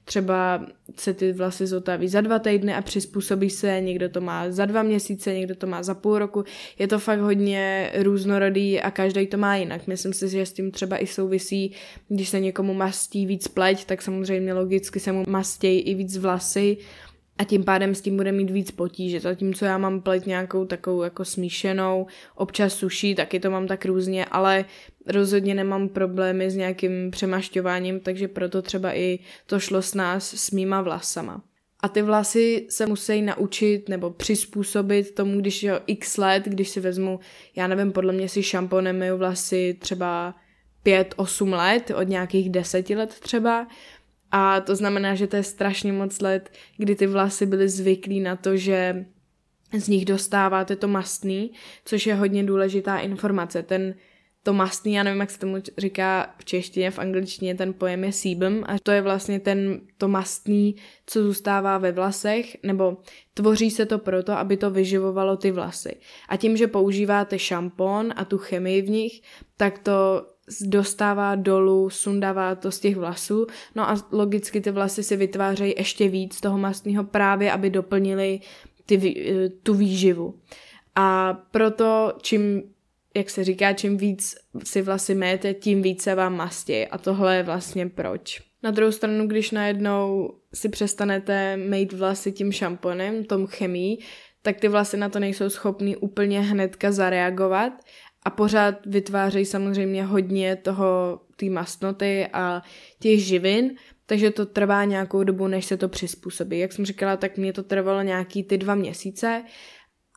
třeba 0.04 0.66
se 0.96 1.14
ty 1.14 1.32
vlasy 1.32 1.66
zotaví 1.66 2.08
za 2.08 2.20
dva 2.20 2.38
týdny 2.38 2.74
a 2.74 2.82
přizpůsobí 2.82 3.50
se, 3.50 3.80
někdo 3.80 4.08
to 4.08 4.20
má 4.20 4.50
za 4.50 4.64
dva 4.64 4.82
měsíce, 4.82 5.34
někdo 5.34 5.54
to 5.54 5.66
má 5.66 5.82
za 5.82 5.94
půl 5.94 6.18
roku. 6.18 6.44
Je 6.78 6.88
to 6.88 6.98
fakt 6.98 7.20
hodně 7.20 7.90
různorodý 7.94 8.80
a 8.80 8.90
každý 8.90 9.26
to 9.26 9.36
má 9.36 9.56
jinak. 9.56 9.86
Myslím 9.86 10.12
si, 10.12 10.28
že 10.28 10.46
s 10.46 10.52
tím 10.52 10.70
třeba 10.70 11.02
i 11.02 11.06
souvisí, 11.06 11.72
když 12.08 12.28
se 12.28 12.40
někomu 12.40 12.74
mastí 12.74 13.26
víc 13.26 13.48
pleť, 13.48 13.84
tak 13.84 14.02
samozřejmě 14.02 14.54
logicky 14.54 15.00
se 15.00 15.12
mu 15.12 15.24
mastějí 15.28 15.80
i 15.80 15.94
víc 15.94 16.16
vlasy, 16.16 16.76
a 17.38 17.44
tím 17.44 17.64
pádem 17.64 17.94
s 17.94 18.00
tím 18.00 18.16
bude 18.16 18.32
mít 18.32 18.50
víc 18.50 18.70
potíže. 18.70 19.20
Zatímco 19.20 19.64
já 19.64 19.78
mám 19.78 20.00
pleť 20.00 20.26
nějakou 20.26 20.64
takovou 20.64 21.02
jako 21.02 21.24
smíšenou, 21.24 22.06
občas 22.34 22.74
suší, 22.74 23.14
taky 23.14 23.40
to 23.40 23.50
mám 23.50 23.66
tak 23.66 23.84
různě, 23.84 24.24
ale 24.24 24.64
rozhodně 25.06 25.54
nemám 25.54 25.88
problémy 25.88 26.50
s 26.50 26.56
nějakým 26.56 27.10
přemašťováním, 27.10 28.00
takže 28.00 28.28
proto 28.28 28.62
třeba 28.62 28.96
i 28.96 29.18
to 29.46 29.60
šlo 29.60 29.82
s 29.82 29.94
nás 29.94 30.34
s 30.34 30.50
mýma 30.50 30.80
vlasama. 30.80 31.42
A 31.80 31.88
ty 31.88 32.02
vlasy 32.02 32.66
se 32.70 32.86
musí 32.86 33.22
naučit 33.22 33.88
nebo 33.88 34.10
přizpůsobit 34.10 35.14
tomu, 35.14 35.40
když 35.40 35.62
je 35.62 35.80
x 35.86 36.16
let, 36.16 36.42
když 36.46 36.68
si 36.68 36.80
vezmu, 36.80 37.20
já 37.56 37.66
nevím, 37.66 37.92
podle 37.92 38.12
mě 38.12 38.28
si 38.28 38.42
šamponem 38.42 38.98
myju 38.98 39.16
vlasy 39.16 39.76
třeba 39.78 40.34
5-8 40.86 41.50
let, 41.50 41.90
od 41.96 42.08
nějakých 42.08 42.50
10 42.50 42.90
let 42.90 43.14
třeba, 43.20 43.66
a 44.30 44.60
to 44.60 44.76
znamená, 44.76 45.14
že 45.14 45.26
to 45.26 45.36
je 45.36 45.42
strašně 45.42 45.92
moc 45.92 46.20
let, 46.20 46.50
kdy 46.76 46.94
ty 46.94 47.06
vlasy 47.06 47.46
byly 47.46 47.68
zvyklí 47.68 48.20
na 48.20 48.36
to, 48.36 48.56
že 48.56 49.04
z 49.78 49.88
nich 49.88 50.04
dostáváte 50.04 50.76
to 50.76 50.88
mastný, 50.88 51.52
což 51.84 52.06
je 52.06 52.14
hodně 52.14 52.44
důležitá 52.44 52.98
informace. 52.98 53.62
Ten 53.62 53.94
to 54.44 54.52
mastný, 54.52 54.92
já 54.92 55.02
nevím, 55.02 55.20
jak 55.20 55.30
se 55.30 55.38
tomu 55.38 55.56
říká 55.78 56.34
v 56.38 56.44
češtině, 56.44 56.90
v 56.90 56.98
angličtině 56.98 57.54
ten 57.54 57.74
pojem 57.74 58.04
je 58.04 58.12
sebum 58.12 58.64
a 58.66 58.76
to 58.82 58.90
je 58.90 59.02
vlastně 59.02 59.40
ten, 59.40 59.80
to 59.98 60.08
mastný, 60.08 60.76
co 61.06 61.22
zůstává 61.22 61.78
ve 61.78 61.92
vlasech, 61.92 62.56
nebo 62.62 62.96
tvoří 63.34 63.70
se 63.70 63.86
to 63.86 63.98
proto, 63.98 64.32
aby 64.32 64.56
to 64.56 64.70
vyživovalo 64.70 65.36
ty 65.36 65.50
vlasy. 65.50 65.96
A 66.28 66.36
tím, 66.36 66.56
že 66.56 66.66
používáte 66.66 67.38
šampon 67.38 68.12
a 68.16 68.24
tu 68.24 68.38
chemii 68.38 68.82
v 68.82 68.90
nich, 68.90 69.22
tak 69.56 69.78
to 69.78 70.26
dostává 70.60 71.34
dolů, 71.34 71.90
sundává 71.90 72.54
to 72.54 72.70
z 72.70 72.80
těch 72.80 72.96
vlasů, 72.96 73.46
no 73.74 73.90
a 73.90 73.96
logicky 74.12 74.60
ty 74.60 74.70
vlasy 74.70 75.02
si 75.02 75.16
vytvářejí 75.16 75.74
ještě 75.78 76.08
víc 76.08 76.40
toho 76.40 76.58
mastného 76.58 77.04
právě, 77.04 77.52
aby 77.52 77.70
doplnili 77.70 78.40
ty, 78.86 79.24
tu 79.62 79.74
výživu. 79.74 80.34
A 80.94 81.38
proto 81.50 82.12
čím, 82.22 82.62
jak 83.16 83.30
se 83.30 83.44
říká, 83.44 83.72
čím 83.72 83.96
víc 83.96 84.34
si 84.64 84.82
vlasy 84.82 85.14
méte, 85.14 85.54
tím 85.54 85.82
více 85.82 86.14
vám 86.14 86.36
mastí. 86.36 86.86
A 86.86 86.98
tohle 86.98 87.36
je 87.36 87.42
vlastně 87.42 87.86
proč. 87.88 88.42
Na 88.62 88.70
druhou 88.70 88.92
stranu, 88.92 89.26
když 89.26 89.50
najednou 89.50 90.30
si 90.54 90.68
přestanete 90.68 91.56
mít 91.56 91.92
vlasy 91.92 92.32
tím 92.32 92.52
šamponem, 92.52 93.24
tom 93.24 93.46
chemii, 93.46 93.98
tak 94.42 94.60
ty 94.60 94.68
vlasy 94.68 94.96
na 94.96 95.08
to 95.08 95.18
nejsou 95.18 95.50
schopný 95.50 95.96
úplně 95.96 96.40
hnedka 96.40 96.92
zareagovat 96.92 97.72
a 98.24 98.30
pořád 98.30 98.86
vytvářejí 98.86 99.44
samozřejmě 99.44 100.04
hodně 100.04 100.56
toho, 100.56 101.20
té 101.36 101.46
mastnoty 101.46 102.28
a 102.32 102.62
těch 103.00 103.24
živin, 103.24 103.74
takže 104.06 104.30
to 104.30 104.46
trvá 104.46 104.84
nějakou 104.84 105.24
dobu, 105.24 105.48
než 105.48 105.64
se 105.64 105.76
to 105.76 105.88
přizpůsobí. 105.88 106.58
Jak 106.58 106.72
jsem 106.72 106.84
říkala, 106.86 107.16
tak 107.16 107.36
mě 107.36 107.52
to 107.52 107.62
trvalo 107.62 108.02
nějaký 108.02 108.42
ty 108.42 108.58
dva 108.58 108.74
měsíce 108.74 109.44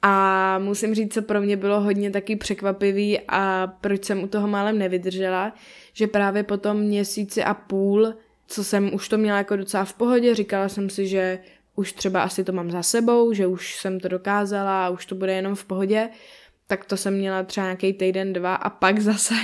a 0.01 0.59
musím 0.59 0.95
říct, 0.95 1.13
co 1.13 1.21
pro 1.21 1.41
mě 1.41 1.57
bylo 1.57 1.81
hodně 1.81 2.11
taky 2.11 2.35
překvapivý 2.35 3.19
a 3.27 3.67
proč 3.81 4.05
jsem 4.05 4.23
u 4.23 4.27
toho 4.27 4.47
málem 4.47 4.77
nevydržela, 4.77 5.53
že 5.93 6.07
právě 6.07 6.43
po 6.43 6.57
tom 6.57 6.77
měsíci 6.77 7.43
a 7.43 7.53
půl, 7.53 8.13
co 8.47 8.63
jsem 8.63 8.93
už 8.93 9.09
to 9.09 9.17
měla 9.17 9.37
jako 9.37 9.55
docela 9.55 9.85
v 9.85 9.93
pohodě, 9.93 10.35
říkala 10.35 10.69
jsem 10.69 10.89
si, 10.89 11.07
že 11.07 11.39
už 11.75 11.93
třeba 11.93 12.23
asi 12.23 12.43
to 12.43 12.51
mám 12.51 12.71
za 12.71 12.83
sebou, 12.83 13.33
že 13.33 13.47
už 13.47 13.75
jsem 13.75 13.99
to 13.99 14.07
dokázala 14.07 14.85
a 14.85 14.89
už 14.89 15.05
to 15.05 15.15
bude 15.15 15.33
jenom 15.33 15.55
v 15.55 15.65
pohodě, 15.65 16.09
tak 16.67 16.85
to 16.85 16.97
jsem 16.97 17.13
měla 17.13 17.43
třeba 17.43 17.65
nějaký 17.65 17.93
týden, 17.93 18.33
dva 18.33 18.55
a 18.55 18.69
pak 18.69 18.99
zase 19.09 19.35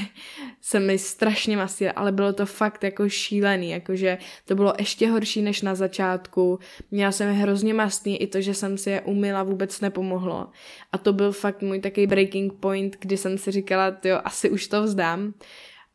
se 0.61 0.79
mi 0.79 0.97
strašně 0.97 1.57
masila, 1.57 1.91
ale 1.91 2.11
bylo 2.11 2.33
to 2.33 2.45
fakt 2.45 2.83
jako 2.83 3.09
šílený, 3.09 3.69
jakože 3.69 4.17
to 4.45 4.55
bylo 4.55 4.73
ještě 4.79 5.09
horší 5.09 5.41
než 5.41 5.61
na 5.61 5.75
začátku. 5.75 6.59
Měla 6.91 7.11
jsem 7.11 7.35
hrozně 7.35 7.73
mastný, 7.73 8.21
i 8.21 8.27
to, 8.27 8.41
že 8.41 8.53
jsem 8.53 8.77
si 8.77 8.89
je 8.89 9.01
umila, 9.01 9.43
vůbec 9.43 9.81
nepomohlo. 9.81 10.47
A 10.91 10.97
to 10.97 11.13
byl 11.13 11.31
fakt 11.31 11.61
můj 11.61 11.79
takový 11.79 12.07
breaking 12.07 12.53
point, 12.53 12.97
kdy 12.99 13.17
jsem 13.17 13.37
si 13.37 13.51
říkala, 13.51 13.97
jo, 14.03 14.19
asi 14.23 14.49
už 14.49 14.67
to 14.67 14.83
vzdám. 14.83 15.33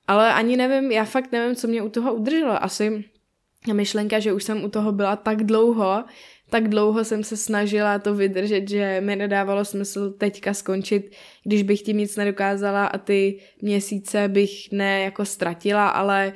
Ale 0.06 0.32
ani 0.32 0.56
nevím, 0.56 0.92
já 0.92 1.04
fakt 1.04 1.32
nevím, 1.32 1.56
co 1.56 1.68
mě 1.68 1.82
u 1.82 1.88
toho 1.88 2.14
udrželo. 2.14 2.62
Asi 2.62 3.04
myšlenka, 3.73 4.18
že 4.18 4.32
už 4.32 4.44
jsem 4.44 4.64
u 4.64 4.68
toho 4.68 4.92
byla 4.92 5.16
tak 5.16 5.44
dlouho, 5.44 6.04
tak 6.50 6.69
dlouho 6.69 7.05
jsem 7.05 7.25
se 7.25 7.37
snažila 7.37 7.99
to 7.99 8.14
vydržet, 8.14 8.69
že 8.69 9.00
mi 9.00 9.17
nedávalo 9.17 9.64
smysl 9.64 10.11
teďka 10.11 10.55
skončit, 10.55 11.12
když 11.45 11.62
bych 11.62 11.83
tím 11.83 11.99
nic 11.99 12.17
nedokázala 12.17 12.87
a 12.87 12.99
ty 12.99 13.38
měsíce 13.62 14.28
bych 14.28 14.73
ne 14.73 15.00
jako 15.00 15.25
ztratila, 15.25 15.88
ale 15.88 16.33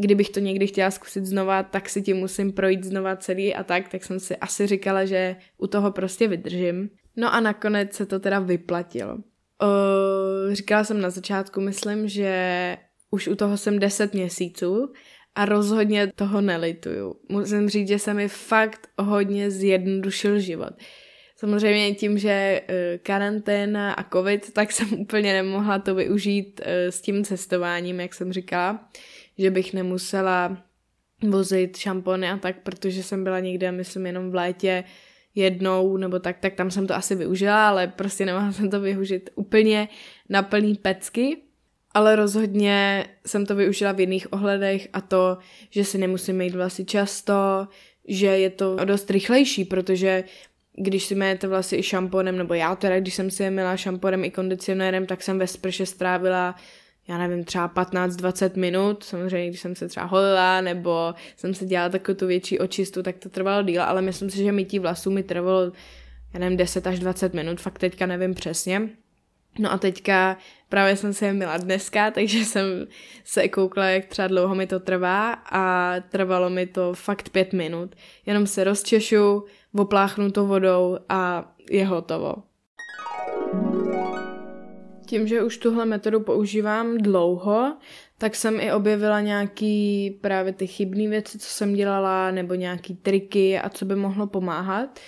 kdybych 0.00 0.30
to 0.30 0.40
někdy 0.40 0.66
chtěla 0.66 0.90
zkusit 0.90 1.26
znova, 1.26 1.62
tak 1.62 1.88
si 1.88 2.02
tím 2.02 2.16
musím 2.16 2.52
projít 2.52 2.84
znova 2.84 3.16
celý 3.16 3.54
a 3.54 3.64
tak, 3.64 3.88
tak 3.88 4.04
jsem 4.04 4.20
si 4.20 4.36
asi 4.36 4.66
říkala, 4.66 5.04
že 5.04 5.36
u 5.58 5.66
toho 5.66 5.92
prostě 5.92 6.28
vydržím. 6.28 6.90
No 7.16 7.34
a 7.34 7.40
nakonec 7.40 7.92
se 7.92 8.06
to 8.06 8.18
teda 8.18 8.38
vyplatilo. 8.38 9.14
O, 9.14 9.66
říkala 10.52 10.84
jsem 10.84 11.00
na 11.00 11.10
začátku, 11.10 11.60
myslím, 11.60 12.08
že 12.08 12.76
už 13.10 13.28
u 13.28 13.36
toho 13.36 13.56
jsem 13.56 13.78
10 13.78 14.14
měsíců 14.14 14.92
a 15.34 15.44
rozhodně 15.44 16.12
toho 16.14 16.40
nelituju. 16.40 17.16
Musím 17.28 17.68
říct, 17.68 17.88
že 17.88 17.98
se 17.98 18.14
mi 18.14 18.28
fakt 18.28 18.88
hodně 18.98 19.50
zjednodušil 19.50 20.38
život. 20.38 20.72
Samozřejmě 21.36 21.94
tím, 21.94 22.18
že 22.18 22.30
e, 22.68 22.98
karanténa 22.98 23.92
a 23.92 24.10
covid, 24.12 24.52
tak 24.52 24.72
jsem 24.72 24.92
úplně 24.92 25.32
nemohla 25.32 25.78
to 25.78 25.94
využít 25.94 26.60
e, 26.64 26.92
s 26.92 27.00
tím 27.00 27.24
cestováním, 27.24 28.00
jak 28.00 28.14
jsem 28.14 28.32
říkala, 28.32 28.88
že 29.38 29.50
bych 29.50 29.72
nemusela 29.72 30.62
vozit 31.22 31.76
šampony 31.76 32.30
a 32.30 32.36
tak, 32.36 32.62
protože 32.62 33.02
jsem 33.02 33.24
byla 33.24 33.40
někde, 33.40 33.72
myslím, 33.72 34.06
jenom 34.06 34.30
v 34.30 34.34
létě 34.34 34.84
jednou 35.34 35.96
nebo 35.96 36.18
tak, 36.18 36.38
tak 36.38 36.54
tam 36.54 36.70
jsem 36.70 36.86
to 36.86 36.94
asi 36.94 37.14
využila, 37.14 37.68
ale 37.68 37.86
prostě 37.86 38.26
nemohla 38.26 38.52
jsem 38.52 38.70
to 38.70 38.80
využít 38.80 39.30
úplně 39.34 39.88
na 40.28 40.42
plný 40.42 40.74
pecky 40.74 41.36
ale 41.94 42.16
rozhodně 42.16 43.06
jsem 43.26 43.46
to 43.46 43.54
využila 43.54 43.92
v 43.92 44.00
jiných 44.00 44.32
ohledech 44.32 44.88
a 44.92 45.00
to, 45.00 45.38
že 45.70 45.84
si 45.84 45.98
nemusím 45.98 46.36
mít 46.36 46.54
vlasy 46.54 46.84
často, 46.84 47.68
že 48.08 48.26
je 48.26 48.50
to 48.50 48.76
dost 48.84 49.10
rychlejší, 49.10 49.64
protože 49.64 50.24
když 50.76 51.04
si 51.04 51.14
mějete 51.14 51.48
vlasy 51.48 51.76
i 51.76 51.82
šamponem, 51.82 52.38
nebo 52.38 52.54
já 52.54 52.76
teda, 52.76 53.00
když 53.00 53.14
jsem 53.14 53.30
si 53.30 53.42
je 53.42 53.50
měla 53.50 53.76
šamponem 53.76 54.24
i 54.24 54.30
kondicionérem, 54.30 55.06
tak 55.06 55.22
jsem 55.22 55.38
ve 55.38 55.46
sprše 55.46 55.86
strávila 55.86 56.54
já 57.08 57.18
nevím, 57.18 57.44
třeba 57.44 57.68
15-20 57.68 58.56
minut, 58.56 59.04
samozřejmě, 59.04 59.48
když 59.48 59.60
jsem 59.60 59.74
se 59.74 59.88
třeba 59.88 60.06
holila, 60.06 60.60
nebo 60.60 61.14
jsem 61.36 61.54
se 61.54 61.66
dělala 61.66 61.88
takovou 61.88 62.16
tu 62.16 62.26
větší 62.26 62.58
očistu, 62.58 63.02
tak 63.02 63.16
to 63.18 63.28
trvalo 63.28 63.62
díl, 63.62 63.82
ale 63.82 64.02
myslím 64.02 64.30
si, 64.30 64.38
že 64.38 64.52
mytí 64.52 64.78
vlasů 64.78 65.10
mi 65.10 65.22
trvalo, 65.22 65.72
já 66.34 66.40
nevím, 66.40 66.56
10 66.56 66.86
až 66.86 66.98
20 66.98 67.34
minut, 67.34 67.60
fakt 67.60 67.78
teďka 67.78 68.06
nevím 68.06 68.34
přesně. 68.34 68.88
No 69.58 69.72
a 69.72 69.78
teďka 69.78 70.36
právě 70.68 70.96
jsem 70.96 71.12
se 71.12 71.32
měla 71.32 71.56
dneska, 71.56 72.10
takže 72.14 72.44
jsem 72.44 72.86
se 73.24 73.48
koukla, 73.48 73.84
jak 73.84 74.06
třeba 74.06 74.28
dlouho 74.28 74.54
mi 74.54 74.66
to 74.66 74.80
trvá 74.80 75.32
a 75.32 75.94
trvalo 76.08 76.50
mi 76.50 76.66
to 76.66 76.94
fakt 76.94 77.28
pět 77.28 77.52
minut. 77.52 77.94
Jenom 78.26 78.46
se 78.46 78.64
rozčešu, 78.64 79.44
opláchnu 79.74 80.30
to 80.30 80.46
vodou 80.46 80.98
a 81.08 81.52
je 81.70 81.86
hotovo. 81.86 82.34
Tím, 85.06 85.26
že 85.26 85.42
už 85.42 85.58
tuhle 85.58 85.84
metodu 85.84 86.20
používám 86.20 86.98
dlouho, 86.98 87.76
tak 88.18 88.34
jsem 88.34 88.60
i 88.60 88.72
objevila 88.72 89.20
nějaký 89.20 90.10
právě 90.20 90.52
ty 90.52 90.66
chybné 90.66 91.08
věci, 91.08 91.38
co 91.38 91.48
jsem 91.48 91.74
dělala, 91.74 92.30
nebo 92.30 92.54
nějaký 92.54 92.94
triky 92.94 93.58
a 93.58 93.68
co 93.68 93.84
by 93.84 93.96
mohlo 93.96 94.26
pomáhat. 94.26 95.00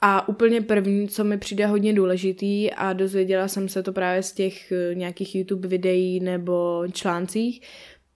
A 0.00 0.28
úplně 0.28 0.60
první, 0.60 1.08
co 1.08 1.24
mi 1.24 1.38
přijde 1.38 1.66
hodně 1.66 1.92
důležitý 1.92 2.72
a 2.72 2.92
dozvěděla 2.92 3.48
jsem 3.48 3.68
se 3.68 3.82
to 3.82 3.92
právě 3.92 4.22
z 4.22 4.32
těch 4.32 4.72
eh, 4.72 4.94
nějakých 4.94 5.34
YouTube 5.34 5.68
videí 5.68 6.20
nebo 6.20 6.84
článcích, 6.92 7.60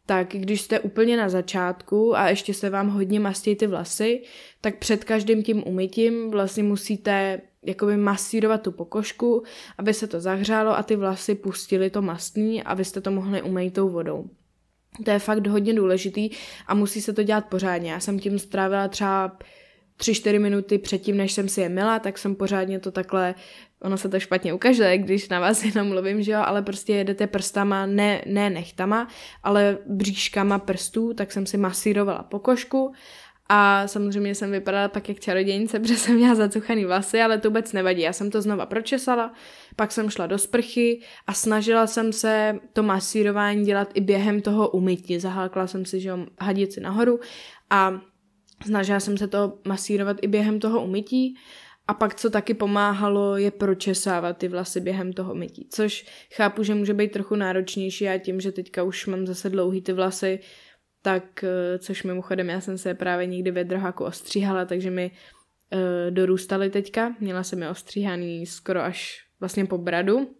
tak 0.06 0.28
když 0.30 0.60
jste 0.60 0.80
úplně 0.80 1.16
na 1.16 1.28
začátku 1.28 2.16
a 2.16 2.28
ještě 2.28 2.54
se 2.54 2.70
vám 2.70 2.88
hodně 2.88 3.20
mastí 3.20 3.56
ty 3.56 3.66
vlasy, 3.66 4.22
tak 4.60 4.78
před 4.78 5.04
každým 5.04 5.42
tím 5.42 5.62
umytím 5.66 6.30
vlastně 6.30 6.62
musíte 6.62 7.40
jakoby 7.66 7.96
masírovat 7.96 8.62
tu 8.62 8.72
pokožku, 8.72 9.42
aby 9.78 9.94
se 9.94 10.06
to 10.06 10.20
zahřálo 10.20 10.78
a 10.78 10.82
ty 10.82 10.96
vlasy 10.96 11.34
pustily 11.34 11.90
to 11.90 12.02
mastní, 12.02 12.62
abyste 12.62 13.00
to 13.00 13.10
mohli 13.10 13.42
umýt 13.42 13.74
tou 13.74 13.88
vodou. 13.88 14.30
To 15.04 15.10
je 15.10 15.18
fakt 15.18 15.46
hodně 15.46 15.74
důležitý 15.74 16.30
a 16.66 16.74
musí 16.74 17.00
se 17.00 17.12
to 17.12 17.22
dělat 17.22 17.46
pořádně. 17.46 17.92
Já 17.92 18.00
jsem 18.00 18.18
tím 18.18 18.38
strávila 18.38 18.88
třeba 18.88 19.38
3-4 20.00 20.40
minuty 20.40 20.78
předtím, 20.78 21.16
než 21.16 21.32
jsem 21.32 21.48
si 21.48 21.60
je 21.60 21.68
mila, 21.68 21.98
tak 21.98 22.18
jsem 22.18 22.34
pořádně 22.34 22.80
to 22.80 22.90
takhle, 22.90 23.34
ono 23.82 23.96
se 23.96 24.08
to 24.08 24.20
špatně 24.20 24.52
ukáže, 24.52 24.98
když 24.98 25.28
na 25.28 25.40
vás 25.40 25.64
jenom 25.64 25.88
mluvím, 25.88 26.22
že 26.22 26.32
jo, 26.32 26.42
ale 26.44 26.62
prostě 26.62 26.94
jedete 26.94 27.26
prstama, 27.26 27.86
ne, 27.86 28.22
ne 28.26 28.50
nechtama, 28.50 29.08
ale 29.42 29.78
bříškama 29.86 30.58
prstů, 30.58 31.14
tak 31.14 31.32
jsem 31.32 31.46
si 31.46 31.56
masírovala 31.56 32.22
pokožku 32.22 32.92
a 33.52 33.88
samozřejmě 33.88 34.34
jsem 34.34 34.50
vypadala 34.50 34.88
tak 34.88 35.08
jak 35.08 35.20
čarodějnice, 35.20 35.78
protože 35.80 35.96
jsem 35.96 36.16
měla 36.16 36.34
zacuchaný 36.34 36.84
vlasy, 36.84 37.20
ale 37.20 37.38
to 37.38 37.48
vůbec 37.48 37.72
nevadí. 37.72 38.00
Já 38.00 38.12
jsem 38.12 38.30
to 38.30 38.42
znova 38.42 38.66
pročesala, 38.66 39.32
pak 39.76 39.92
jsem 39.92 40.10
šla 40.10 40.26
do 40.26 40.38
sprchy 40.38 41.00
a 41.26 41.32
snažila 41.32 41.86
jsem 41.86 42.12
se 42.12 42.58
to 42.72 42.82
masírování 42.82 43.64
dělat 43.64 43.88
i 43.94 44.00
během 44.00 44.40
toho 44.40 44.68
umytí. 44.68 45.18
Zahákla 45.18 45.66
jsem 45.66 45.84
si, 45.84 46.00
že 46.00 46.12
hadici 46.40 46.80
nahoru 46.80 47.20
a 47.70 48.00
snažila 48.66 49.00
jsem 49.00 49.18
se 49.18 49.28
to 49.28 49.58
masírovat 49.68 50.16
i 50.22 50.26
během 50.26 50.60
toho 50.60 50.84
umytí. 50.84 51.34
A 51.88 51.94
pak, 51.94 52.14
co 52.14 52.30
taky 52.30 52.54
pomáhalo, 52.54 53.36
je 53.36 53.50
pročesávat 53.50 54.38
ty 54.38 54.48
vlasy 54.48 54.80
během 54.80 55.12
toho 55.12 55.34
mytí, 55.34 55.68
což 55.70 56.06
chápu, 56.34 56.62
že 56.62 56.74
může 56.74 56.94
být 56.94 57.12
trochu 57.12 57.34
náročnější 57.34 58.08
a 58.08 58.18
tím, 58.18 58.40
že 58.40 58.52
teďka 58.52 58.82
už 58.82 59.06
mám 59.06 59.26
zase 59.26 59.50
dlouhý 59.50 59.82
ty 59.82 59.92
vlasy, 59.92 60.40
tak, 61.02 61.44
eh, 61.44 61.78
což 61.78 62.02
mimochodem 62.02 62.48
já 62.48 62.60
jsem 62.60 62.78
se 62.78 62.94
právě 62.94 63.26
někdy 63.26 63.50
ve 63.50 63.64
drháku 63.64 64.04
ostříhala, 64.04 64.64
takže 64.64 64.90
mi 64.90 65.10
uh, 65.72 66.10
dorůstaly 66.10 66.70
teďka. 66.70 67.16
Měla 67.20 67.42
jsem 67.42 67.62
je 67.62 67.68
ostříhaný 67.68 68.46
skoro 68.46 68.80
až 68.80 69.24
vlastně 69.40 69.64
po 69.64 69.78
bradu. 69.78 70.36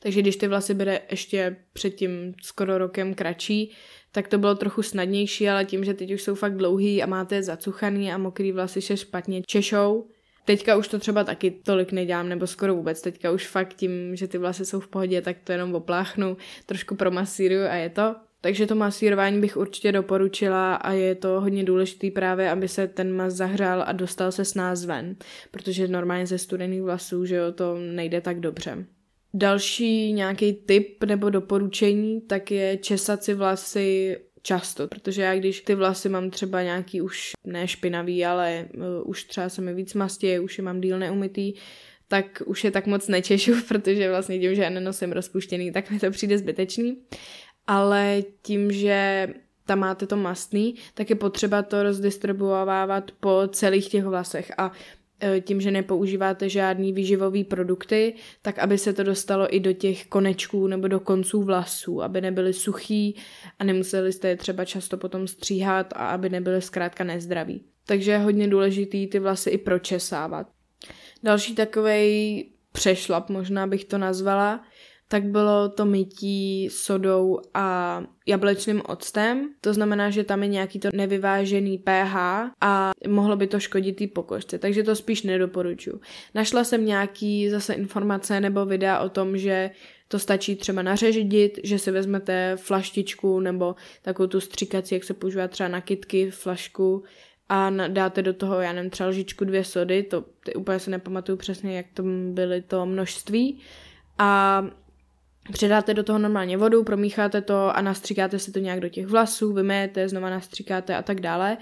Takže 0.00 0.20
když 0.20 0.36
ty 0.36 0.48
vlasy 0.48 0.74
byly 0.74 1.00
ještě 1.10 1.56
předtím 1.72 2.34
skoro 2.42 2.78
rokem 2.78 3.14
kratší, 3.14 3.72
tak 4.12 4.28
to 4.28 4.38
bylo 4.38 4.54
trochu 4.54 4.82
snadnější, 4.82 5.48
ale 5.48 5.64
tím, 5.64 5.84
že 5.84 5.94
teď 5.94 6.12
už 6.12 6.22
jsou 6.22 6.34
fakt 6.34 6.56
dlouhý 6.56 7.02
a 7.02 7.06
máte 7.06 7.42
zacuchaný 7.42 8.12
a 8.12 8.18
mokrý 8.18 8.52
vlasy 8.52 8.82
se 8.82 8.96
špatně 8.96 9.42
češou, 9.46 10.06
Teďka 10.48 10.76
už 10.76 10.88
to 10.88 10.98
třeba 10.98 11.24
taky 11.24 11.50
tolik 11.50 11.92
nedělám, 11.92 12.28
nebo 12.28 12.46
skoro 12.46 12.74
vůbec. 12.74 13.02
Teďka 13.02 13.30
už 13.30 13.46
fakt 13.46 13.74
tím, 13.74 14.16
že 14.16 14.28
ty 14.28 14.38
vlasy 14.38 14.64
jsou 14.64 14.80
v 14.80 14.88
pohodě, 14.88 15.22
tak 15.22 15.36
to 15.44 15.52
jenom 15.52 15.74
opláchnu, 15.74 16.36
trošku 16.66 16.94
promasíruju 16.94 17.66
a 17.66 17.74
je 17.74 17.90
to. 17.90 18.16
Takže 18.40 18.66
to 18.66 18.74
masírování 18.74 19.40
bych 19.40 19.56
určitě 19.56 19.92
doporučila 19.92 20.74
a 20.74 20.92
je 20.92 21.14
to 21.14 21.40
hodně 21.40 21.64
důležitý 21.64 22.10
právě, 22.10 22.50
aby 22.50 22.68
se 22.68 22.86
ten 22.86 23.16
mas 23.16 23.34
zahřál 23.34 23.84
a 23.86 23.92
dostal 23.92 24.32
se 24.32 24.44
s 24.44 24.54
nás 24.54 24.84
ven, 24.84 25.16
protože 25.50 25.88
normálně 25.88 26.26
ze 26.26 26.38
studených 26.38 26.82
vlasů, 26.82 27.24
že 27.24 27.36
jo, 27.36 27.52
to 27.52 27.76
nejde 27.78 28.20
tak 28.20 28.40
dobře. 28.40 28.86
Další 29.34 30.12
nějaký 30.12 30.52
tip 30.52 31.04
nebo 31.04 31.30
doporučení, 31.30 32.20
tak 32.20 32.50
je 32.50 32.76
česat 32.76 33.24
si 33.24 33.34
vlasy 33.34 34.16
často, 34.42 34.88
protože 34.88 35.22
já 35.22 35.34
když 35.36 35.60
ty 35.60 35.74
vlasy 35.74 36.08
mám 36.08 36.30
třeba 36.30 36.62
nějaký 36.62 37.00
už 37.00 37.30
ne 37.44 37.68
špinavý, 37.68 38.24
ale 38.24 38.68
uh, 38.74 39.10
už 39.10 39.24
třeba 39.24 39.48
se 39.48 39.62
mi 39.62 39.74
víc 39.74 39.94
mastě, 39.94 40.40
už 40.40 40.58
je 40.58 40.64
mám 40.64 40.80
díl 40.80 40.98
neumytý, 40.98 41.54
tak 42.08 42.42
už 42.46 42.64
je 42.64 42.70
tak 42.70 42.86
moc 42.86 43.08
nečešu, 43.08 43.52
protože 43.68 44.10
vlastně 44.10 44.38
tím, 44.38 44.54
že 44.54 44.62
já 44.62 44.70
nenosím 44.70 45.12
rozpuštěný, 45.12 45.72
tak 45.72 45.90
mi 45.90 45.98
to 45.98 46.10
přijde 46.10 46.38
zbytečný. 46.38 46.96
Ale 47.66 48.22
tím, 48.42 48.72
že 48.72 49.28
tam 49.66 49.78
máte 49.78 50.06
to 50.06 50.16
mastný, 50.16 50.74
tak 50.94 51.10
je 51.10 51.16
potřeba 51.16 51.62
to 51.62 51.82
rozdistribuovávat 51.82 53.10
po 53.20 53.42
celých 53.52 53.88
těch 53.88 54.04
vlasech. 54.04 54.52
A 54.58 54.72
tím, 55.40 55.60
že 55.60 55.70
nepoužíváte 55.70 56.48
žádný 56.48 56.92
výživový 56.92 57.44
produkty, 57.44 58.14
tak 58.42 58.58
aby 58.58 58.78
se 58.78 58.92
to 58.92 59.02
dostalo 59.02 59.56
i 59.56 59.60
do 59.60 59.72
těch 59.72 60.06
konečků 60.06 60.66
nebo 60.66 60.88
do 60.88 61.00
konců 61.00 61.42
vlasů, 61.42 62.02
aby 62.02 62.20
nebyly 62.20 62.52
suchý 62.52 63.16
a 63.58 63.64
nemuseli 63.64 64.12
jste 64.12 64.28
je 64.28 64.36
třeba 64.36 64.64
často 64.64 64.96
potom 64.96 65.26
stříhat 65.26 65.92
a 65.92 66.06
aby 66.06 66.28
nebyly 66.28 66.62
zkrátka 66.62 67.04
nezdraví. 67.04 67.64
Takže 67.86 68.10
je 68.10 68.18
hodně 68.18 68.48
důležitý 68.48 69.06
ty 69.06 69.18
vlasy 69.18 69.50
i 69.50 69.58
pročesávat. 69.58 70.46
Další 71.22 71.54
takový 71.54 72.44
přešlap, 72.72 73.30
možná 73.30 73.66
bych 73.66 73.84
to 73.84 73.98
nazvala, 73.98 74.64
tak 75.08 75.24
bylo 75.24 75.68
to 75.68 75.84
mytí 75.84 76.68
sodou 76.70 77.40
a 77.54 78.02
jablečným 78.26 78.82
octem. 78.88 79.50
To 79.60 79.74
znamená, 79.74 80.10
že 80.10 80.24
tam 80.24 80.42
je 80.42 80.48
nějaký 80.48 80.78
to 80.78 80.88
nevyvážený 80.94 81.78
pH 81.78 82.16
a 82.60 82.92
mohlo 83.08 83.36
by 83.36 83.46
to 83.46 83.60
škodit 83.60 83.96
té 83.96 84.06
pokožce, 84.06 84.58
takže 84.58 84.82
to 84.82 84.96
spíš 84.96 85.22
nedoporučuji. 85.22 86.00
Našla 86.34 86.64
jsem 86.64 86.86
nějaký 86.86 87.50
zase 87.50 87.74
informace 87.74 88.40
nebo 88.40 88.66
videa 88.66 89.00
o 89.00 89.08
tom, 89.08 89.38
že 89.38 89.70
to 90.08 90.18
stačí 90.18 90.56
třeba 90.56 90.82
nařežit, 90.82 91.58
že 91.64 91.78
si 91.78 91.90
vezmete 91.90 92.56
flaštičku 92.56 93.40
nebo 93.40 93.74
takovou 94.02 94.26
tu 94.26 94.40
stříkací, 94.40 94.94
jak 94.94 95.04
se 95.04 95.14
používá 95.14 95.48
třeba 95.48 95.68
na 95.68 95.80
kitky, 95.80 96.30
flašku 96.30 97.04
a 97.48 97.70
dáte 97.88 98.22
do 98.22 98.32
toho, 98.32 98.60
já 98.60 98.72
nevím, 98.72 98.90
třeba 98.90 99.08
lžičku 99.08 99.44
dvě 99.44 99.64
sody, 99.64 100.02
to 100.02 100.24
ty 100.44 100.54
úplně 100.54 100.78
se 100.78 100.90
nepamatuju 100.90 101.38
přesně, 101.38 101.76
jak 101.76 101.86
to 101.94 102.02
byly 102.32 102.62
to 102.62 102.86
množství. 102.86 103.60
A 104.18 104.62
Předáte 105.52 105.94
do 105.94 106.02
toho 106.02 106.18
normálně 106.18 106.56
vodu, 106.56 106.84
promícháte 106.84 107.40
to 107.40 107.76
a 107.76 107.80
nastříkáte 107.80 108.38
si 108.38 108.52
to 108.52 108.58
nějak 108.58 108.80
do 108.80 108.88
těch 108.88 109.06
vlasů, 109.06 109.52
vymejete, 109.52 110.08
znova 110.08 110.30
nastříkáte 110.30 110.96
a 110.96 111.02
tak 111.02 111.20
dále. 111.20 111.56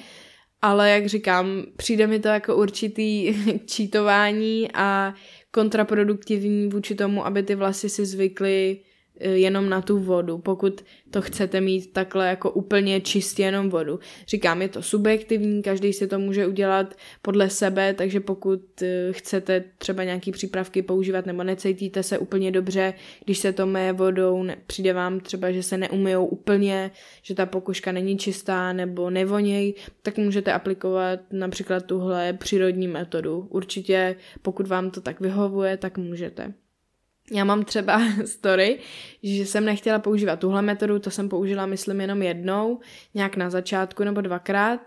Ale 0.63 0.91
jak 0.91 1.07
říkám, 1.07 1.63
přijde 1.77 2.07
mi 2.07 2.21
to 2.21 2.29
jako 2.29 2.57
určitý 2.57 3.35
čítování 3.67 4.69
a 4.75 5.15
kontraproduktivní 5.51 6.69
vůči 6.69 6.95
tomu, 6.95 7.27
aby 7.27 7.43
ty 7.43 7.55
vlasy 7.55 7.89
si 7.89 8.07
zvykly 8.07 8.81
jenom 9.21 9.69
na 9.69 9.83
tu 9.83 9.99
vodu, 9.99 10.39
pokud 10.39 10.85
to 11.11 11.23
chcete 11.23 11.61
mít 11.61 11.93
takhle 11.93 12.29
jako 12.29 12.51
úplně 12.51 13.01
čistě 13.01 13.43
jenom 13.43 13.71
vodu. 13.71 13.99
Říkám, 14.29 14.63
je 14.63 14.69
to 14.69 14.83
subjektivní, 14.83 15.63
každý 15.63 15.93
si 15.93 16.07
to 16.07 16.19
může 16.19 16.47
udělat 16.47 16.95
podle 17.23 17.51
sebe, 17.51 17.95
takže 17.95 18.21
pokud 18.21 18.83
eh, 18.83 19.09
chcete 19.13 19.65
třeba 19.79 20.05
nějaký 20.05 20.33
přípravky 20.33 20.83
používat 20.83 21.27
nebo 21.27 21.45
necítíte 21.45 22.03
se 22.03 22.19
úplně 22.19 22.51
dobře, 22.51 22.95
když 23.25 23.39
se 23.39 23.53
to 23.53 23.67
meje 23.67 23.93
vodou, 23.93 24.43
ne, 24.43 24.57
přijde 24.67 24.93
vám 24.93 25.21
třeba, 25.21 25.53
že 25.53 25.63
se 25.63 25.77
neumyjou 25.77 26.27
úplně, 26.27 26.91
že 27.23 27.35
ta 27.35 27.47
pokožka 27.47 27.93
není 27.93 28.19
čistá 28.19 28.73
nebo 28.73 29.11
nevoněj, 29.11 29.75
tak 30.03 30.19
můžete 30.19 30.53
aplikovat 30.53 31.21
například 31.33 31.87
tuhle 31.87 32.33
přírodní 32.33 32.89
metodu. 32.89 33.47
Určitě, 33.51 34.17
pokud 34.43 34.67
vám 34.67 34.91
to 34.91 35.01
tak 35.01 35.21
vyhovuje, 35.21 35.77
tak 35.77 35.99
můžete. 35.99 36.66
Já 37.33 37.45
mám 37.45 37.65
třeba 37.65 38.01
story, 38.25 38.79
že 39.23 39.47
jsem 39.47 39.65
nechtěla 39.65 39.99
používat 39.99 40.41
tuhle 40.41 40.63
metodu, 40.63 40.99
to 40.99 41.11
jsem 41.11 41.29
použila, 41.29 41.67
myslím, 41.67 42.01
jenom 42.01 42.23
jednou, 42.23 42.81
nějak 43.15 43.37
na 43.37 43.51
začátku 43.51 44.05
nebo 44.05 44.21
dvakrát, 44.21 44.81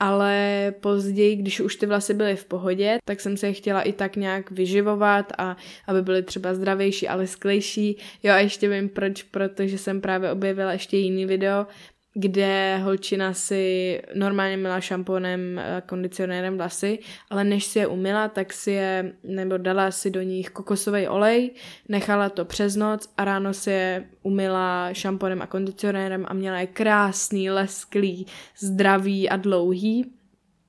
ale 0.00 0.74
později, 0.80 1.36
když 1.36 1.60
už 1.60 1.76
ty 1.76 1.86
vlasy 1.86 2.14
byly 2.14 2.36
v 2.36 2.44
pohodě, 2.44 2.98
tak 3.04 3.20
jsem 3.20 3.36
se 3.36 3.46
je 3.46 3.52
chtěla 3.52 3.82
i 3.82 3.92
tak 3.92 4.16
nějak 4.16 4.50
vyživovat 4.50 5.32
a 5.38 5.56
aby 5.86 6.02
byly 6.02 6.22
třeba 6.22 6.54
zdravější, 6.54 7.08
ale 7.08 7.26
sklejší. 7.26 7.98
Jo 8.22 8.32
a 8.32 8.38
ještě 8.38 8.68
vím 8.68 8.88
proč, 8.88 9.22
protože 9.22 9.78
jsem 9.78 10.00
právě 10.00 10.30
objevila 10.32 10.72
ještě 10.72 10.96
jiný 10.96 11.26
video, 11.26 11.66
kde 12.14 12.76
holčina 12.76 13.34
si 13.34 14.00
normálně 14.14 14.56
měla 14.56 14.80
šamponem, 14.80 15.60
kondicionérem 15.86 16.56
vlasy, 16.56 16.98
ale 17.30 17.44
než 17.44 17.64
si 17.64 17.78
je 17.78 17.86
umila, 17.86 18.28
tak 18.28 18.52
si 18.52 18.70
je, 18.70 19.12
nebo 19.24 19.56
dala 19.56 19.90
si 19.90 20.10
do 20.10 20.22
nich 20.22 20.50
kokosový 20.50 21.08
olej, 21.08 21.50
nechala 21.88 22.28
to 22.28 22.44
přes 22.44 22.76
noc 22.76 23.12
a 23.16 23.24
ráno 23.24 23.54
si 23.54 23.70
je 23.70 24.04
umila 24.22 24.88
šamponem 24.92 25.42
a 25.42 25.46
kondicionérem 25.46 26.26
a 26.28 26.34
měla 26.34 26.60
je 26.60 26.66
krásný, 26.66 27.50
lesklý, 27.50 28.26
zdravý 28.58 29.28
a 29.28 29.36
dlouhý. 29.36 30.12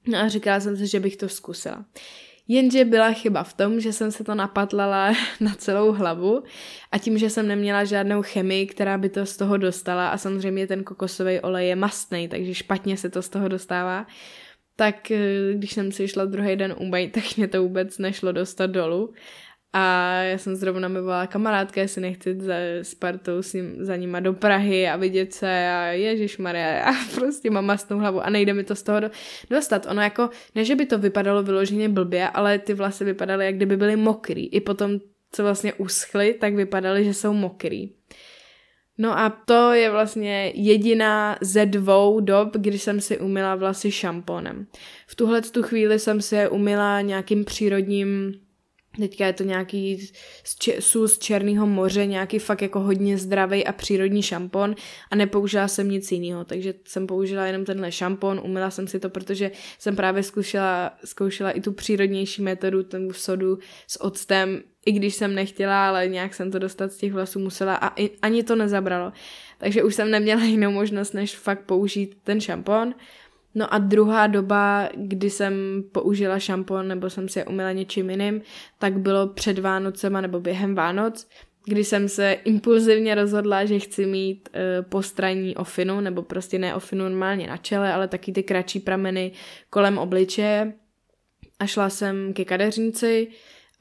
No 0.08 0.18
a 0.18 0.28
říkala 0.28 0.60
jsem 0.60 0.78
si, 0.78 0.88
že 0.88 1.00
bych 1.00 1.18
to 1.18 1.30
zkusila. 1.30 1.86
Jenže 2.48 2.86
byla 2.86 3.12
chyba 3.12 3.44
v 3.44 3.54
tom, 3.54 3.80
že 3.80 3.94
jsem 3.94 4.12
se 4.12 4.24
to 4.24 4.36
napatlala 4.36 5.14
na 5.40 5.56
celou 5.56 5.92
hlavu 5.92 6.44
a 6.92 6.98
tím, 6.98 7.18
že 7.18 7.30
jsem 7.30 7.48
neměla 7.48 7.84
žádnou 7.84 8.22
chemii, 8.22 8.68
která 8.68 8.98
by 8.98 9.10
to 9.10 9.26
z 9.26 9.38
toho 9.38 9.58
dostala 9.58 10.10
a 10.10 10.18
samozřejmě 10.18 10.68
ten 10.68 10.84
kokosový 10.84 11.40
olej 11.40 11.68
je 11.68 11.76
mastný, 11.76 12.28
takže 12.28 12.54
špatně 12.54 12.98
se 12.98 13.10
to 13.10 13.22
z 13.22 13.30
toho 13.30 13.48
dostává, 13.48 14.08
tak 14.76 15.12
eh, 15.12 15.54
když 15.54 15.74
jsem 15.74 15.92
si 15.92 16.08
šla 16.08 16.26
druhý 16.26 16.56
den 16.56 16.76
umýt, 16.80 17.12
tak 17.12 17.38
mě 17.38 17.48
to 17.48 17.64
vůbec 17.64 17.98
nešlo 17.98 18.32
dostat 18.32 18.68
dolů 18.68 19.14
a 19.78 20.14
já 20.24 20.38
jsem 20.38 20.56
zrovna 20.56 20.88
mi 20.88 21.02
volala 21.02 21.28
kamarádka, 21.28 21.82
jestli 21.82 22.02
nechci 22.02 22.36
za 22.40 22.54
Spartou 22.82 23.42
s 23.42 23.54
ním, 23.54 23.76
za 23.80 23.96
nima 23.96 24.20
do 24.20 24.34
Prahy 24.34 24.88
a 24.88 24.96
vidět 24.96 25.34
se 25.34 25.68
a 25.70 25.86
Ježíš 25.86 26.38
Maria, 26.38 26.84
a 26.90 26.94
prostě 27.16 27.50
mám 27.50 27.66
masnou 27.66 28.00
hlavu 28.00 28.22
a 28.22 28.30
nejde 28.30 28.54
mi 28.54 28.64
to 28.64 28.76
z 28.76 28.84
toho 28.84 29.00
do, 29.00 29.10
dostat. 29.50 29.86
Ono 29.90 30.02
jako, 30.02 30.30
ne, 30.56 30.66
že 30.66 30.76
by 30.76 30.86
to 30.86 30.98
vypadalo 30.98 31.44
vyloženě 31.44 31.90
blbě, 31.90 32.30
ale 32.30 32.60
ty 32.60 32.74
vlasy 32.74 33.06
vypadaly, 33.06 33.46
jak 33.46 33.56
kdyby 33.56 33.78
byly 33.78 33.96
mokrý. 33.96 34.48
I 34.48 34.62
potom, 34.62 35.00
co 35.32 35.44
vlastně 35.44 35.74
uschly, 35.74 36.34
tak 36.34 36.56
vypadaly, 36.56 37.04
že 37.04 37.14
jsou 37.14 37.34
mokrý. 37.34 37.92
No 38.98 39.20
a 39.20 39.30
to 39.46 39.74
je 39.74 39.92
vlastně 39.92 40.52
jediná 40.56 41.38
ze 41.42 41.66
dvou 41.66 42.20
dob, 42.20 42.50
kdy 42.58 42.80
jsem 42.80 43.02
si 43.02 43.18
umila 43.18 43.56
vlasy 43.56 43.92
šamponem. 43.92 44.68
V 45.08 45.16
tuhle 45.16 45.42
tu 45.42 45.64
chvíli 45.64 46.00
jsem 46.00 46.22
si 46.22 46.36
je 46.36 46.50
umila 46.50 47.02
nějakým 47.02 47.46
přírodním 47.46 48.34
Teďka 49.00 49.26
je 49.26 49.34
to 49.34 49.44
nějaký 49.44 50.10
sůl 50.80 51.08
z 51.08 51.20
Černého 51.20 51.68
moře, 51.68 52.06
nějaký 52.06 52.40
fakt 52.40 52.62
jako 52.62 52.80
hodně 52.80 53.18
zdravý 53.18 53.66
a 53.66 53.72
přírodní 53.72 54.22
šampon 54.22 54.76
a 55.12 55.16
nepoužila 55.16 55.68
jsem 55.68 55.90
nic 55.90 56.12
jiného, 56.12 56.46
takže 56.46 56.74
jsem 56.86 57.08
použila 57.08 57.46
jenom 57.46 57.66
tenhle 57.66 57.92
šampon, 57.92 58.42
umila 58.44 58.72
jsem 58.72 58.88
si 58.88 59.00
to, 59.00 59.10
protože 59.10 59.52
jsem 59.80 59.96
právě 59.96 60.24
zkoušela, 60.24 60.92
zkoušela 61.06 61.52
i 61.52 61.62
tu 61.62 61.72
přírodnější 61.72 62.42
metodu, 62.42 62.84
ten 62.84 63.14
sodu 63.14 63.60
s 63.88 64.04
octem, 64.04 64.62
i 64.86 64.92
když 64.92 65.16
jsem 65.16 65.36
nechtěla, 65.36 65.88
ale 65.88 66.08
nějak 66.08 66.34
jsem 66.34 66.52
to 66.52 66.60
dostat 66.60 66.92
z 66.92 66.98
těch 66.98 67.14
vlasů 67.14 67.40
musela 67.40 67.76
a 67.76 68.02
i, 68.02 68.10
ani 68.22 68.44
to 68.44 68.56
nezabralo. 68.56 69.12
Takže 69.58 69.84
už 69.84 69.96
jsem 69.96 70.12
neměla 70.12 70.44
jinou 70.44 70.72
možnost, 70.72 71.14
než 71.14 71.38
fakt 71.38 71.66
použít 71.66 72.18
ten 72.24 72.42
šampon. 72.42 72.94
No 73.56 73.74
a 73.74 73.78
druhá 73.78 74.28
doba, 74.28 74.90
kdy 74.96 75.30
jsem 75.30 75.84
použila 75.92 76.40
šampon 76.40 76.88
nebo 76.88 77.10
jsem 77.10 77.30
si 77.30 77.40
je 77.40 77.46
umila 77.46 77.72
něčím 77.72 78.10
jiným, 78.10 78.42
tak 78.80 79.00
bylo 79.00 79.28
před 79.28 79.60
Vánocema 79.60 80.22
nebo 80.22 80.40
během 80.40 80.76
Vánoc, 80.76 81.28
kdy 81.66 81.84
jsem 81.84 82.10
se 82.10 82.34
impulzivně 82.34 83.16
rozhodla, 83.16 83.66
že 83.66 83.80
chci 83.80 84.06
mít 84.06 84.50
e, 84.54 84.82
postraní 84.82 85.56
ofinu, 85.56 86.02
nebo 86.02 86.22
prostě 86.22 86.60
ne 86.60 86.76
ofinu 86.76 87.04
normálně 87.04 87.48
na 87.48 87.58
čele, 87.58 87.94
ale 87.94 88.08
taky 88.08 88.32
ty 88.32 88.44
kratší 88.44 88.80
prameny 88.80 89.32
kolem 89.70 89.98
obličeje. 89.98 90.74
A 91.60 91.66
šla 91.66 91.90
jsem 91.90 92.34
ke 92.34 92.46
kadeřnici 92.46 93.28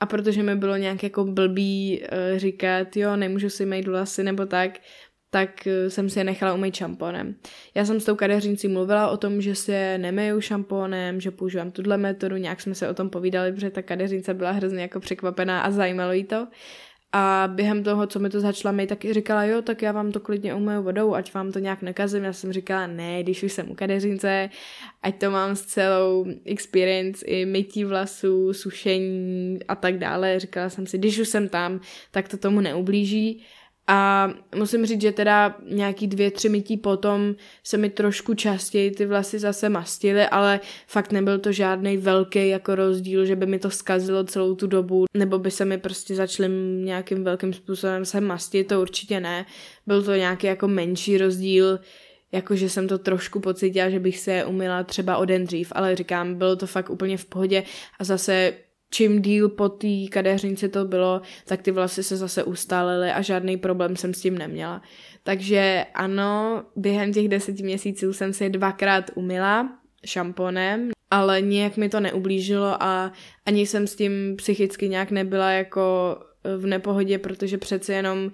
a 0.01 0.07
protože 0.07 0.43
mi 0.43 0.57
bylo 0.57 0.77
nějak 0.77 1.03
jako 1.03 1.25
blbý 1.25 2.03
e, 2.03 2.39
říkat, 2.39 2.97
jo, 2.97 3.17
nemůžu 3.17 3.51
si 3.51 3.67
mít 3.67 3.89
vlasy 3.89 4.23
nebo 4.23 4.47
tak, 4.47 4.79
tak 5.35 5.66
eh, 5.66 5.90
jsem 5.90 6.11
si 6.11 6.20
je 6.20 6.25
nechala 6.25 6.55
umýt 6.55 6.75
šamponem. 6.75 7.35
Já 7.75 7.85
jsem 7.85 8.01
s 8.01 8.05
tou 8.05 8.14
kadeřnicí 8.14 8.68
mluvila 8.68 9.11
o 9.11 9.16
tom, 9.16 9.40
že 9.40 9.55
si 9.55 9.73
je 9.73 9.99
nemiju 9.99 10.40
šamponem, 10.40 11.20
že 11.20 11.31
používám 11.31 11.70
tuhle 11.70 11.97
metodu, 11.97 12.37
nějak 12.37 12.61
jsme 12.61 12.75
se 12.75 12.88
o 12.88 12.94
tom 12.94 13.11
povídali, 13.11 13.53
protože 13.53 13.70
ta 13.70 13.83
kadeřnice 13.83 14.35
byla 14.35 14.51
hrozně 14.51 14.83
jako 14.83 15.01
překvapená 15.01 15.61
a 15.61 15.70
zajímalo 15.70 16.12
jí 16.12 16.25
to. 16.25 16.47
A 17.12 17.49
během 17.55 17.83
toho, 17.83 18.07
co 18.07 18.18
mi 18.18 18.31
to 18.31 18.40
začala 18.40 18.73
mít, 18.73 18.87
tak 18.87 19.05
říkala, 19.11 19.44
jo, 19.44 19.62
tak 19.62 19.83
já 19.83 19.92
vám 19.92 20.12
to 20.12 20.20
klidně 20.20 20.55
umyju 20.55 20.83
vodou, 20.83 21.14
ať 21.14 21.35
vám 21.35 21.53
to 21.53 21.59
nějak 21.59 21.83
nekazím. 21.83 22.25
Já 22.25 22.33
jsem 22.33 22.53
říkala, 22.53 22.87
ne, 22.87 23.23
když 23.23 23.42
už 23.42 23.53
jsem 23.53 23.70
u 23.70 23.75
kadeřince, 23.75 24.51
ať 25.03 25.18
to 25.20 25.31
mám 25.31 25.57
s 25.57 25.62
celou 25.62 26.27
experience 26.44 27.27
i 27.27 27.47
mytí 27.47 27.85
vlasů, 27.85 28.53
sušení 28.53 29.59
a 29.68 29.75
tak 29.75 29.99
dále. 29.99 30.40
Říkala 30.40 30.68
jsem 30.68 30.87
si, 30.87 30.99
když 30.99 31.18
už 31.18 31.29
jsem 31.29 31.49
tam, 31.49 31.81
tak 32.11 32.29
to 32.29 32.37
tomu 32.37 32.61
neublíží. 32.61 33.42
A 33.87 34.31
musím 34.57 34.87
říct, 34.87 35.01
že 35.01 35.12
teda 35.12 35.57
nějaký 35.70 36.07
dvě, 36.07 36.31
tři 36.31 36.49
mytí 36.49 36.77
potom 36.77 37.35
se 37.64 37.77
mi 37.77 37.90
trošku 37.90 38.35
častěji 38.35 38.90
ty 38.90 39.07
vlasy 39.07 39.38
zase 39.38 39.68
mastily, 39.68 40.27
ale 40.27 40.61
fakt 40.87 41.12
nebyl 41.12 41.38
to 41.38 41.53
žádný 41.53 41.97
velký 41.97 42.49
jako 42.49 42.75
rozdíl, 42.75 43.25
že 43.25 43.37
by 43.37 43.47
mi 43.47 43.59
to 43.59 43.70
zkazilo 43.70 44.25
celou 44.25 44.55
tu 44.55 44.66
dobu, 44.66 45.05
nebo 45.14 45.38
by 45.38 45.51
se 45.51 45.64
mi 45.64 45.79
prostě 45.79 46.14
začaly 46.14 46.49
nějakým 46.85 47.25
velkým 47.25 47.53
způsobem 47.53 48.05
se 48.05 48.20
mastit, 48.20 48.68
to 48.68 48.81
určitě 48.81 49.20
ne. 49.20 49.47
Byl 49.87 50.03
to 50.03 50.14
nějaký 50.14 50.47
jako 50.47 50.68
menší 50.68 51.18
rozdíl, 51.18 51.81
jakože 52.33 52.68
jsem 52.68 52.88
to 52.88 52.99
trošku 52.99 53.40
pocítila, 53.40 53.90
že 53.90 54.01
bych 54.01 54.18
se 54.18 54.44
umila 54.44 54.83
třeba 54.85 55.16
o 55.16 55.25
den 55.25 55.44
dřív, 55.44 55.73
ale 55.77 55.97
říkám, 55.97 56.35
bylo 56.35 56.57
to 56.57 56.66
fakt 56.66 56.90
úplně 56.90 57.16
v 57.16 57.25
pohodě 57.25 57.62
a 57.99 58.05
zase 58.05 58.53
čím 58.90 59.23
díl 59.23 59.49
po 59.49 59.68
té 59.68 60.07
kadeřnici 60.11 60.68
to 60.68 60.85
bylo, 60.85 61.20
tak 61.47 61.62
ty 61.62 61.70
vlasy 61.70 62.03
se 62.03 62.16
zase 62.16 62.44
ustálily 62.44 63.11
a 63.11 63.23
žádný 63.23 63.57
problém 63.57 63.97
jsem 63.97 64.14
s 64.14 64.20
tím 64.20 64.38
neměla. 64.38 64.83
Takže 65.23 65.87
ano, 65.94 66.64
během 66.77 67.12
těch 67.12 67.29
deseti 67.29 67.62
měsíců 67.62 68.12
jsem 68.12 68.33
si 68.33 68.51
dvakrát 68.51 69.11
umila 69.14 69.79
šamponem, 70.07 70.90
ale 71.11 71.40
nijak 71.40 71.77
mi 71.77 71.88
to 71.88 72.01
neublížilo 72.01 72.83
a 72.83 73.12
ani 73.47 73.66
jsem 73.66 73.87
s 73.87 73.97
tím 73.97 74.37
psychicky 74.37 74.88
nějak 74.88 75.11
nebyla 75.11 75.51
jako 75.51 76.16
v 76.57 76.66
nepohodě, 76.66 77.18
protože 77.18 77.59
přece 77.59 77.94
jenom 77.94 78.31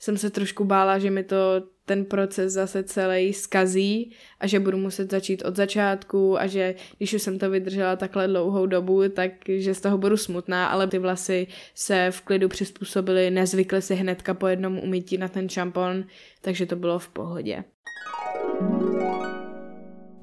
jsem 0.00 0.16
se 0.16 0.30
trošku 0.30 0.64
bála, 0.64 0.98
že 0.98 1.10
mi 1.10 1.24
to 1.24 1.36
ten 1.84 2.04
proces 2.04 2.52
zase 2.52 2.82
celý 2.82 3.32
skazí 3.32 4.12
a 4.40 4.46
že 4.46 4.60
budu 4.60 4.78
muset 4.78 5.10
začít 5.10 5.42
od 5.44 5.56
začátku 5.56 6.40
a 6.40 6.46
že 6.46 6.74
když 6.98 7.14
už 7.14 7.22
jsem 7.22 7.38
to 7.38 7.50
vydržela 7.50 7.96
takhle 7.96 8.28
dlouhou 8.28 8.66
dobu, 8.66 9.08
tak 9.08 9.32
že 9.48 9.74
z 9.74 9.80
toho 9.80 9.98
budu 9.98 10.16
smutná, 10.16 10.66
ale 10.66 10.86
ty 10.86 10.98
vlasy 10.98 11.46
se 11.74 12.10
v 12.10 12.20
klidu 12.20 12.48
přizpůsobily, 12.48 13.30
nezvykly 13.30 13.82
si 13.82 13.94
hnedka 13.94 14.34
po 14.34 14.46
jednom 14.46 14.78
umytí 14.78 15.18
na 15.18 15.28
ten 15.28 15.48
šampon, 15.48 16.04
takže 16.40 16.66
to 16.66 16.76
bylo 16.76 16.98
v 16.98 17.08
pohodě. 17.08 17.64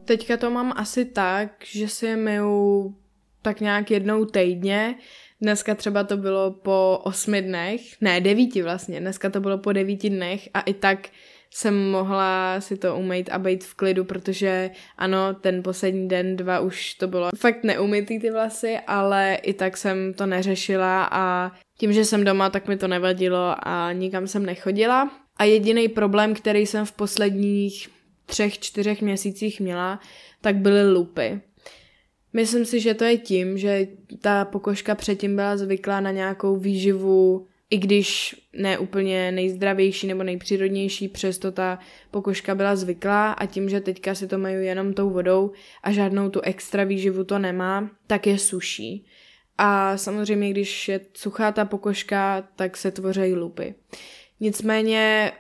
Teďka 0.06 0.38
to 0.38 0.50
mám 0.50 0.74
asi 0.76 1.06
tak, 1.06 1.52
že 1.66 1.88
si 1.88 2.16
myju 2.16 2.96
tak 3.42 3.62
nějak 3.62 3.92
jednou 3.92 4.26
týdně, 4.26 4.96
Dneska 5.42 5.76
třeba 5.76 6.04
to 6.04 6.18
bylo 6.18 6.52
po 6.52 7.02
osmi 7.04 7.42
dnech, 7.42 7.82
ne 8.02 8.22
devíti 8.22 8.62
vlastně, 8.62 9.00
dneska 9.00 9.30
to 9.30 9.40
bylo 9.40 9.58
po 9.58 9.74
devíti 9.74 10.10
dnech 10.10 10.50
a 10.54 10.62
i 10.62 10.74
tak 10.74 11.10
jsem 11.52 11.92
mohla 11.92 12.62
si 12.62 12.78
to 12.78 12.96
umýt 12.96 13.30
a 13.30 13.40
být 13.40 13.64
v 13.64 13.74
klidu, 13.74 14.04
protože 14.04 14.70
ano, 14.98 15.34
ten 15.34 15.64
poslední 15.64 16.08
den, 16.08 16.36
dva 16.36 16.60
už 16.60 16.94
to 16.94 17.08
bylo 17.08 17.30
fakt 17.38 17.64
neumytý 17.64 18.20
ty 18.20 18.32
vlasy, 18.32 18.78
ale 18.88 19.36
i 19.36 19.54
tak 19.54 19.78
jsem 19.78 20.14
to 20.14 20.26
neřešila 20.26 21.10
a 21.12 21.52
tím, 21.78 21.94
že 21.94 22.06
jsem 22.06 22.24
doma, 22.24 22.50
tak 22.50 22.68
mi 22.68 22.78
to 22.78 22.88
nevadilo 22.88 23.56
a 23.68 23.92
nikam 23.92 24.28
jsem 24.28 24.46
nechodila. 24.46 25.12
A 25.38 25.44
jediný 25.44 25.88
problém, 25.88 26.34
který 26.34 26.66
jsem 26.66 26.86
v 26.86 26.92
posledních 26.92 27.90
třech, 28.26 28.60
čtyřech 28.60 29.02
měsících 29.02 29.62
měla, 29.62 30.00
tak 30.42 30.56
byly 30.56 30.94
lupy. 30.94 31.42
Myslím 32.38 32.66
si, 32.66 32.80
že 32.80 32.94
to 32.94 33.04
je 33.04 33.18
tím, 33.18 33.58
že 33.58 33.88
ta 34.22 34.46
pokožka 34.46 34.96
předtím 34.96 35.36
byla 35.36 35.58
zvyklá 35.58 36.00
na 36.00 36.12
nějakou 36.12 36.56
výživu, 36.58 37.48
i 37.70 37.78
když 37.78 38.36
ne 38.54 38.78
úplně 38.78 39.32
nejzdravější 39.32 40.08
nebo 40.08 40.24
nejpřírodnější, 40.24 41.08
přesto 41.08 41.52
ta 41.52 41.80
pokožka 42.12 42.56
byla 42.56 42.76
zvyklá 42.76 43.32
a 43.32 43.46
tím, 43.46 43.70
že 43.70 43.82
teďka 43.82 44.16
si 44.16 44.28
to 44.28 44.38
mají 44.38 44.66
jenom 44.66 44.94
tou 44.94 45.10
vodou 45.10 45.52
a 45.84 45.92
žádnou 45.92 46.30
tu 46.30 46.42
extra 46.42 46.84
výživu 46.84 47.24
to 47.24 47.40
nemá, 47.40 47.90
tak 48.08 48.28
je 48.28 48.38
suší. 48.38 49.06
A 49.58 49.98
samozřejmě, 49.98 50.50
když 50.50 50.88
je 50.88 51.00
suchá 51.14 51.52
ta 51.52 51.66
pokožka, 51.66 52.48
tak 52.56 52.78
se 52.78 52.92
tvoří 52.92 53.34
lupy. 53.34 53.74
Nicméně 54.40 55.32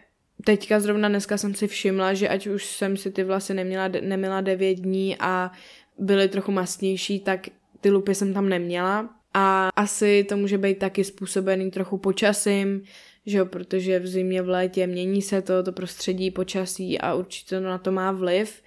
teďka 0.43 0.79
zrovna 0.79 1.09
dneska 1.09 1.37
jsem 1.37 1.55
si 1.55 1.67
všimla, 1.67 2.13
že 2.13 2.29
ať 2.29 2.47
už 2.47 2.65
jsem 2.65 2.97
si 2.97 3.11
ty 3.11 3.23
vlasy 3.23 3.53
neměla, 3.53 3.87
neměla 3.87 4.41
9 4.41 4.73
dní 4.73 5.15
a 5.19 5.51
byly 5.99 6.27
trochu 6.27 6.51
mastnější, 6.51 7.19
tak 7.19 7.47
ty 7.81 7.89
lupy 7.89 8.15
jsem 8.15 8.33
tam 8.33 8.49
neměla. 8.49 9.09
A 9.33 9.69
asi 9.75 10.25
to 10.29 10.37
může 10.37 10.57
být 10.57 10.77
taky 10.77 11.03
způsobený 11.03 11.71
trochu 11.71 11.97
počasím, 11.97 12.81
že 13.25 13.37
jo, 13.37 13.45
protože 13.45 13.99
v 13.99 14.07
zimě, 14.07 14.41
v 14.41 14.49
létě 14.49 14.87
mění 14.87 15.21
se 15.21 15.41
to, 15.41 15.63
to 15.63 15.71
prostředí, 15.71 16.31
počasí 16.31 16.99
a 16.99 17.13
určitě 17.13 17.55
to 17.55 17.61
na 17.61 17.77
to 17.77 17.91
má 17.91 18.11
vliv, 18.11 18.61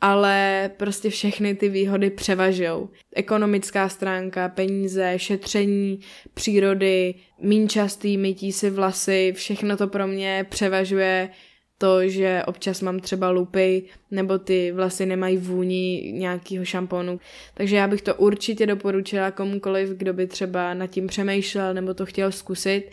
ale 0.00 0.70
prostě 0.76 1.10
všechny 1.10 1.54
ty 1.54 1.68
výhody 1.68 2.10
převažou. 2.10 2.88
Ekonomická 3.14 3.88
stránka, 3.88 4.48
peníze, 4.48 5.14
šetření, 5.16 6.00
přírody, 6.34 7.14
mín 7.40 7.68
častý 7.68 8.16
mytí 8.16 8.52
si 8.52 8.70
vlasy, 8.70 9.32
všechno 9.36 9.76
to 9.76 9.88
pro 9.88 10.06
mě 10.06 10.46
převažuje 10.48 11.30
to, 11.78 12.08
že 12.08 12.42
občas 12.46 12.80
mám 12.80 13.00
třeba 13.00 13.30
lupy, 13.30 13.82
nebo 14.10 14.38
ty 14.38 14.72
vlasy 14.72 15.06
nemají 15.06 15.36
vůni 15.36 16.12
nějakého 16.12 16.64
šamponu. 16.64 17.20
Takže 17.54 17.76
já 17.76 17.88
bych 17.88 18.02
to 18.02 18.14
určitě 18.14 18.66
doporučila 18.66 19.30
komukoliv, 19.30 19.88
kdo 19.88 20.12
by 20.12 20.26
třeba 20.26 20.74
nad 20.74 20.86
tím 20.86 21.06
přemýšlel 21.06 21.74
nebo 21.74 21.94
to 21.94 22.06
chtěl 22.06 22.32
zkusit. 22.32 22.90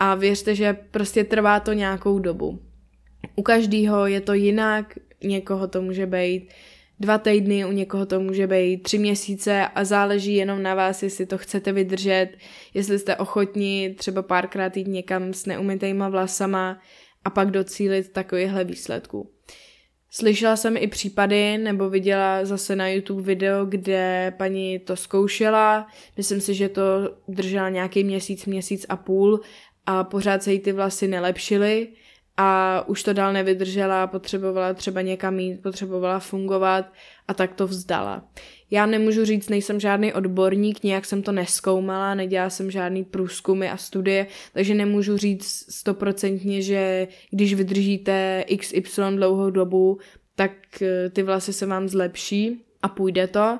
A 0.00 0.14
věřte, 0.14 0.54
že 0.54 0.76
prostě 0.90 1.24
trvá 1.24 1.60
to 1.60 1.72
nějakou 1.72 2.18
dobu. 2.18 2.58
U 3.36 3.42
každého 3.42 4.06
je 4.06 4.20
to 4.20 4.32
jinak, 4.32 4.98
někoho 5.24 5.68
to 5.68 5.82
může 5.82 6.06
být 6.06 6.48
dva 7.00 7.18
týdny, 7.18 7.64
u 7.64 7.72
někoho 7.72 8.06
to 8.06 8.20
může 8.20 8.46
být 8.46 8.82
tři 8.82 8.98
měsíce 8.98 9.66
a 9.74 9.84
záleží 9.84 10.34
jenom 10.34 10.62
na 10.62 10.74
vás, 10.74 11.02
jestli 11.02 11.26
to 11.26 11.38
chcete 11.38 11.72
vydržet, 11.72 12.28
jestli 12.74 12.98
jste 12.98 13.16
ochotní 13.16 13.94
třeba 13.94 14.22
párkrát 14.22 14.76
jít 14.76 14.88
někam 14.88 15.34
s 15.34 15.46
neumytejma 15.46 16.08
vlasama, 16.08 16.78
a 17.24 17.30
pak 17.30 17.50
docílit 17.50 18.12
takovýchhle 18.12 18.64
výsledků. 18.64 19.30
Slyšela 20.10 20.56
jsem 20.56 20.76
i 20.76 20.86
případy, 20.86 21.58
nebo 21.58 21.90
viděla 21.90 22.44
zase 22.44 22.76
na 22.76 22.88
YouTube 22.88 23.22
video, 23.22 23.64
kde 23.66 24.34
paní 24.36 24.78
to 24.78 24.96
zkoušela. 24.96 25.86
Myslím 26.16 26.40
si, 26.40 26.54
že 26.54 26.68
to 26.68 26.82
držela 27.28 27.68
nějaký 27.68 28.04
měsíc, 28.04 28.46
měsíc 28.46 28.86
a 28.88 28.96
půl 28.96 29.40
a 29.86 30.04
pořád 30.04 30.42
se 30.42 30.52
jí 30.52 30.58
ty 30.58 30.72
vlasy 30.72 31.08
nelepšily 31.08 31.88
a 32.36 32.82
už 32.86 33.02
to 33.02 33.12
dál 33.12 33.32
nevydržela, 33.32 34.06
potřebovala 34.06 34.74
třeba 34.74 35.00
někam 35.00 35.38
jít, 35.38 35.62
potřebovala 35.62 36.18
fungovat 36.18 36.92
a 37.28 37.34
tak 37.34 37.54
to 37.54 37.66
vzdala. 37.66 38.24
Já 38.72 38.86
nemůžu 38.86 39.24
říct, 39.24 39.48
nejsem 39.48 39.80
žádný 39.80 40.12
odborník, 40.12 40.82
nějak 40.82 41.04
jsem 41.04 41.22
to 41.22 41.32
neskoumala, 41.32 42.14
nedělala 42.14 42.50
jsem 42.50 42.70
žádný 42.70 43.04
průzkumy 43.04 43.68
a 43.68 43.76
studie, 43.76 44.26
takže 44.52 44.74
nemůžu 44.74 45.16
říct 45.16 45.74
stoprocentně, 45.74 46.62
že 46.62 47.08
když 47.30 47.54
vydržíte 47.54 48.44
XY 48.58 49.02
dlouhou 49.16 49.50
dobu, 49.50 49.98
tak 50.34 50.52
eh, 50.82 51.10
ty 51.10 51.22
vlasy 51.22 51.52
se 51.52 51.66
vám 51.66 51.88
zlepší 51.88 52.64
a 52.82 52.88
půjde 52.88 53.26
to, 53.26 53.58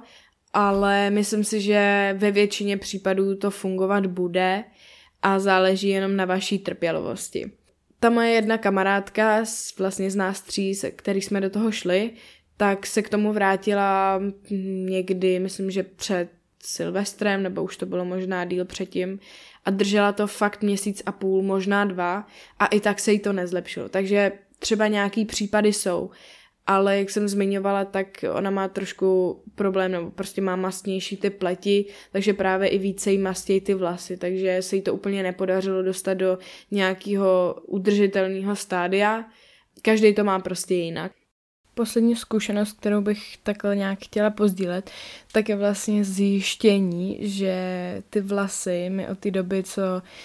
ale 0.52 1.10
myslím 1.10 1.44
si, 1.44 1.60
že 1.60 2.14
ve 2.18 2.30
většině 2.30 2.76
případů 2.76 3.36
to 3.36 3.50
fungovat 3.50 4.06
bude 4.06 4.64
a 5.22 5.38
záleží 5.38 5.88
jenom 5.88 6.16
na 6.16 6.24
vaší 6.24 6.58
trpělivosti. 6.58 7.50
Ta 8.00 8.10
moje 8.10 8.30
jedna 8.30 8.58
kamarádka, 8.58 9.44
vlastně 9.78 10.10
z 10.10 10.16
nás 10.16 10.42
tří, 10.42 10.74
se 10.74 10.90
který 10.90 11.20
jsme 11.20 11.40
do 11.40 11.50
toho 11.50 11.72
šli, 11.72 12.10
tak 12.62 12.86
se 12.86 13.02
k 13.02 13.08
tomu 13.08 13.32
vrátila 13.32 14.20
někdy, 14.84 15.38
myslím, 15.38 15.70
že 15.70 15.82
před 15.82 16.28
Silvestrem, 16.64 17.42
nebo 17.42 17.62
už 17.62 17.76
to 17.76 17.86
bylo 17.86 18.04
možná 18.04 18.44
díl 18.44 18.64
předtím, 18.64 19.18
a 19.64 19.70
držela 19.70 20.12
to 20.12 20.26
fakt 20.26 20.62
měsíc 20.62 21.02
a 21.06 21.12
půl, 21.12 21.42
možná 21.42 21.84
dva, 21.84 22.26
a 22.58 22.66
i 22.66 22.80
tak 22.80 23.00
se 23.00 23.12
jí 23.12 23.18
to 23.18 23.32
nezlepšilo. 23.32 23.88
Takže 23.88 24.32
třeba 24.58 24.86
nějaký 24.86 25.24
případy 25.24 25.72
jsou, 25.72 26.10
ale 26.66 26.98
jak 26.98 27.10
jsem 27.10 27.28
zmiňovala, 27.28 27.84
tak 27.84 28.24
ona 28.32 28.50
má 28.50 28.68
trošku 28.68 29.42
problém, 29.54 29.92
nebo 29.92 30.10
prostě 30.10 30.40
má 30.40 30.56
mastnější 30.56 31.16
ty 31.16 31.30
pleti, 31.30 31.84
takže 32.12 32.32
právě 32.32 32.68
i 32.68 32.78
více 32.78 33.12
jí 33.12 33.18
mastějí 33.18 33.60
ty 33.60 33.74
vlasy, 33.74 34.16
takže 34.16 34.62
se 34.62 34.76
jí 34.76 34.82
to 34.82 34.94
úplně 34.94 35.22
nepodařilo 35.22 35.82
dostat 35.82 36.14
do 36.14 36.38
nějakého 36.70 37.56
udržitelného 37.66 38.56
stádia. 38.56 39.24
Každý 39.82 40.14
to 40.14 40.24
má 40.24 40.38
prostě 40.38 40.74
jinak. 40.74 41.12
Poslední 41.74 42.16
zkušenost, 42.16 42.72
kterou 42.72 43.00
bych 43.00 43.36
takhle 43.42 43.76
nějak 43.76 43.98
chtěla 44.04 44.30
pozdílet, 44.30 44.90
tak 45.32 45.48
je 45.48 45.56
vlastně 45.56 46.04
zjištění, 46.04 47.18
že 47.20 47.56
ty 48.10 48.20
vlasy 48.20 48.90
mi 48.90 49.08
od 49.08 49.18
té 49.18 49.30
doby, 49.30 49.62
co 49.62 49.82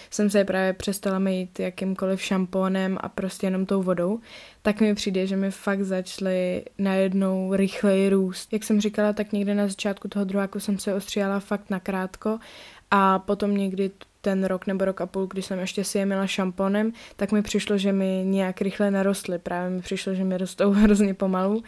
jsem 0.10 0.30
se 0.30 0.46
právě 0.46 0.74
přestala 0.74 1.20
mít 1.20 1.60
jakýmkoliv 1.60 2.22
šampónem 2.22 2.98
a 3.02 3.10
prostě 3.10 3.48
jenom 3.48 3.66
tou 3.66 3.84
vodou, 3.84 4.20
tak 4.62 4.82
mi 4.82 4.96
přijde, 4.96 5.28
že 5.28 5.36
mi 5.36 5.52
fakt 5.52 5.82
začaly 5.82 6.64
najednou 6.78 7.56
rychleji 7.56 8.10
růst. 8.10 8.54
Jak 8.54 8.64
jsem 8.64 8.82
říkala, 8.82 9.14
tak 9.14 9.32
někde 9.32 9.56
na 9.56 9.68
začátku 9.68 10.08
toho 10.08 10.26
druháku 10.26 10.60
jsem 10.60 10.80
se 10.80 10.94
ostříhala 10.94 11.40
fakt 11.40 11.70
nakrátko 11.70 12.40
a 12.92 13.20
potom 13.20 13.58
někdy 13.58 13.92
ten 14.28 14.44
rok 14.44 14.68
nebo 14.68 14.86
rok 14.86 15.02
a 15.02 15.06
půl, 15.06 15.28
když 15.28 15.46
jsem 15.46 15.60
ještě 15.60 15.84
si 15.84 15.98
je 15.98 16.06
měla 16.06 16.28
šamponem, 16.28 16.92
tak 17.16 17.32
mi 17.32 17.42
přišlo, 17.42 17.78
že 17.78 17.92
mi 17.92 18.24
nějak 18.26 18.62
rychle 18.62 18.92
narostly. 18.92 19.40
Právě 19.40 19.70
mi 19.70 19.82
přišlo, 19.82 20.14
že 20.14 20.24
mi 20.24 20.38
rostou 20.38 20.72
hrozně 20.84 21.14
pomalu. 21.14 21.64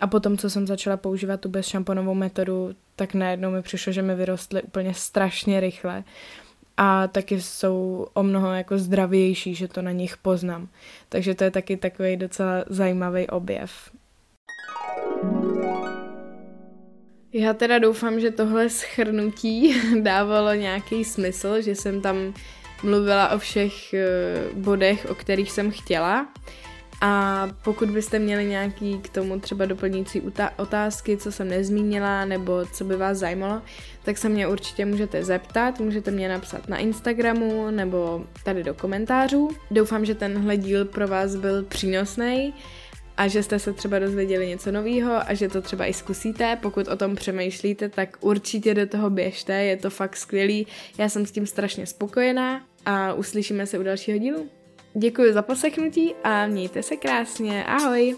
A 0.00 0.06
potom, 0.06 0.38
co 0.38 0.50
jsem 0.50 0.66
začala 0.66 0.96
používat 0.96 1.40
tu 1.40 1.48
bezšamponovou 1.48 2.14
metodu, 2.14 2.70
tak 2.96 3.14
najednou 3.14 3.50
mi 3.50 3.62
přišlo, 3.62 3.92
že 3.92 4.02
mi 4.02 4.14
vyrostly 4.14 4.62
úplně 4.62 4.94
strašně 4.94 5.60
rychle. 5.60 6.04
A 6.76 7.06
taky 7.06 7.40
jsou 7.40 8.06
o 8.14 8.22
mnoho 8.22 8.52
jako 8.52 8.78
zdravější, 8.78 9.54
že 9.54 9.68
to 9.68 9.82
na 9.82 9.92
nich 9.92 10.16
poznám. 10.16 10.68
Takže 11.08 11.34
to 11.34 11.44
je 11.44 11.50
taky 11.50 11.76
takový 11.76 12.16
docela 12.16 12.64
zajímavý 12.68 13.26
objev. 13.26 13.90
Já 17.32 17.52
teda 17.52 17.78
doufám, 17.78 18.20
že 18.20 18.30
tohle 18.30 18.68
schrnutí 18.70 19.74
dávalo 20.00 20.54
nějaký 20.54 21.04
smysl, 21.04 21.62
že 21.62 21.74
jsem 21.74 22.00
tam 22.00 22.34
mluvila 22.82 23.28
o 23.28 23.38
všech 23.38 23.94
eh, 23.94 24.06
bodech, 24.54 25.06
o 25.10 25.14
kterých 25.14 25.52
jsem 25.52 25.70
chtěla. 25.70 26.28
A 27.00 27.48
pokud 27.64 27.90
byste 27.90 28.18
měli 28.18 28.44
nějaký 28.44 28.98
k 28.98 29.08
tomu 29.08 29.40
třeba 29.40 29.66
doplňující 29.66 30.22
otázky, 30.56 31.16
co 31.16 31.32
jsem 31.32 31.48
nezmínila, 31.48 32.24
nebo 32.24 32.66
co 32.72 32.84
by 32.84 32.96
vás 32.96 33.18
zajímalo, 33.18 33.62
tak 34.02 34.18
se 34.18 34.28
mě 34.28 34.48
určitě 34.48 34.84
můžete 34.84 35.24
zeptat, 35.24 35.80
můžete 35.80 36.10
mě 36.10 36.28
napsat 36.28 36.68
na 36.68 36.76
Instagramu 36.76 37.70
nebo 37.70 38.24
tady 38.44 38.62
do 38.64 38.74
komentářů. 38.74 39.50
Doufám, 39.70 40.04
že 40.04 40.14
tenhle 40.14 40.56
díl 40.56 40.84
pro 40.84 41.08
vás 41.08 41.36
byl 41.36 41.64
přínosný 41.64 42.54
a 43.18 43.28
že 43.28 43.42
jste 43.42 43.58
se 43.58 43.72
třeba 43.72 43.98
dozvěděli 43.98 44.48
něco 44.48 44.72
nového 44.72 45.12
a 45.26 45.34
že 45.34 45.48
to 45.48 45.62
třeba 45.62 45.86
i 45.86 45.92
zkusíte. 45.92 46.58
Pokud 46.62 46.88
o 46.88 46.96
tom 46.96 47.16
přemýšlíte, 47.16 47.88
tak 47.88 48.16
určitě 48.20 48.74
do 48.74 48.86
toho 48.86 49.10
běžte, 49.10 49.64
je 49.64 49.76
to 49.76 49.90
fakt 49.90 50.16
skvělý. 50.16 50.66
Já 50.98 51.08
jsem 51.08 51.26
s 51.26 51.30
tím 51.30 51.46
strašně 51.46 51.86
spokojená 51.86 52.62
a 52.86 53.12
uslyšíme 53.14 53.66
se 53.66 53.78
u 53.78 53.82
dalšího 53.82 54.18
dílu. 54.18 54.48
Děkuji 54.94 55.32
za 55.32 55.42
poslechnutí 55.42 56.14
a 56.24 56.46
mějte 56.46 56.82
se 56.82 56.96
krásně. 56.96 57.64
Ahoj! 57.64 58.16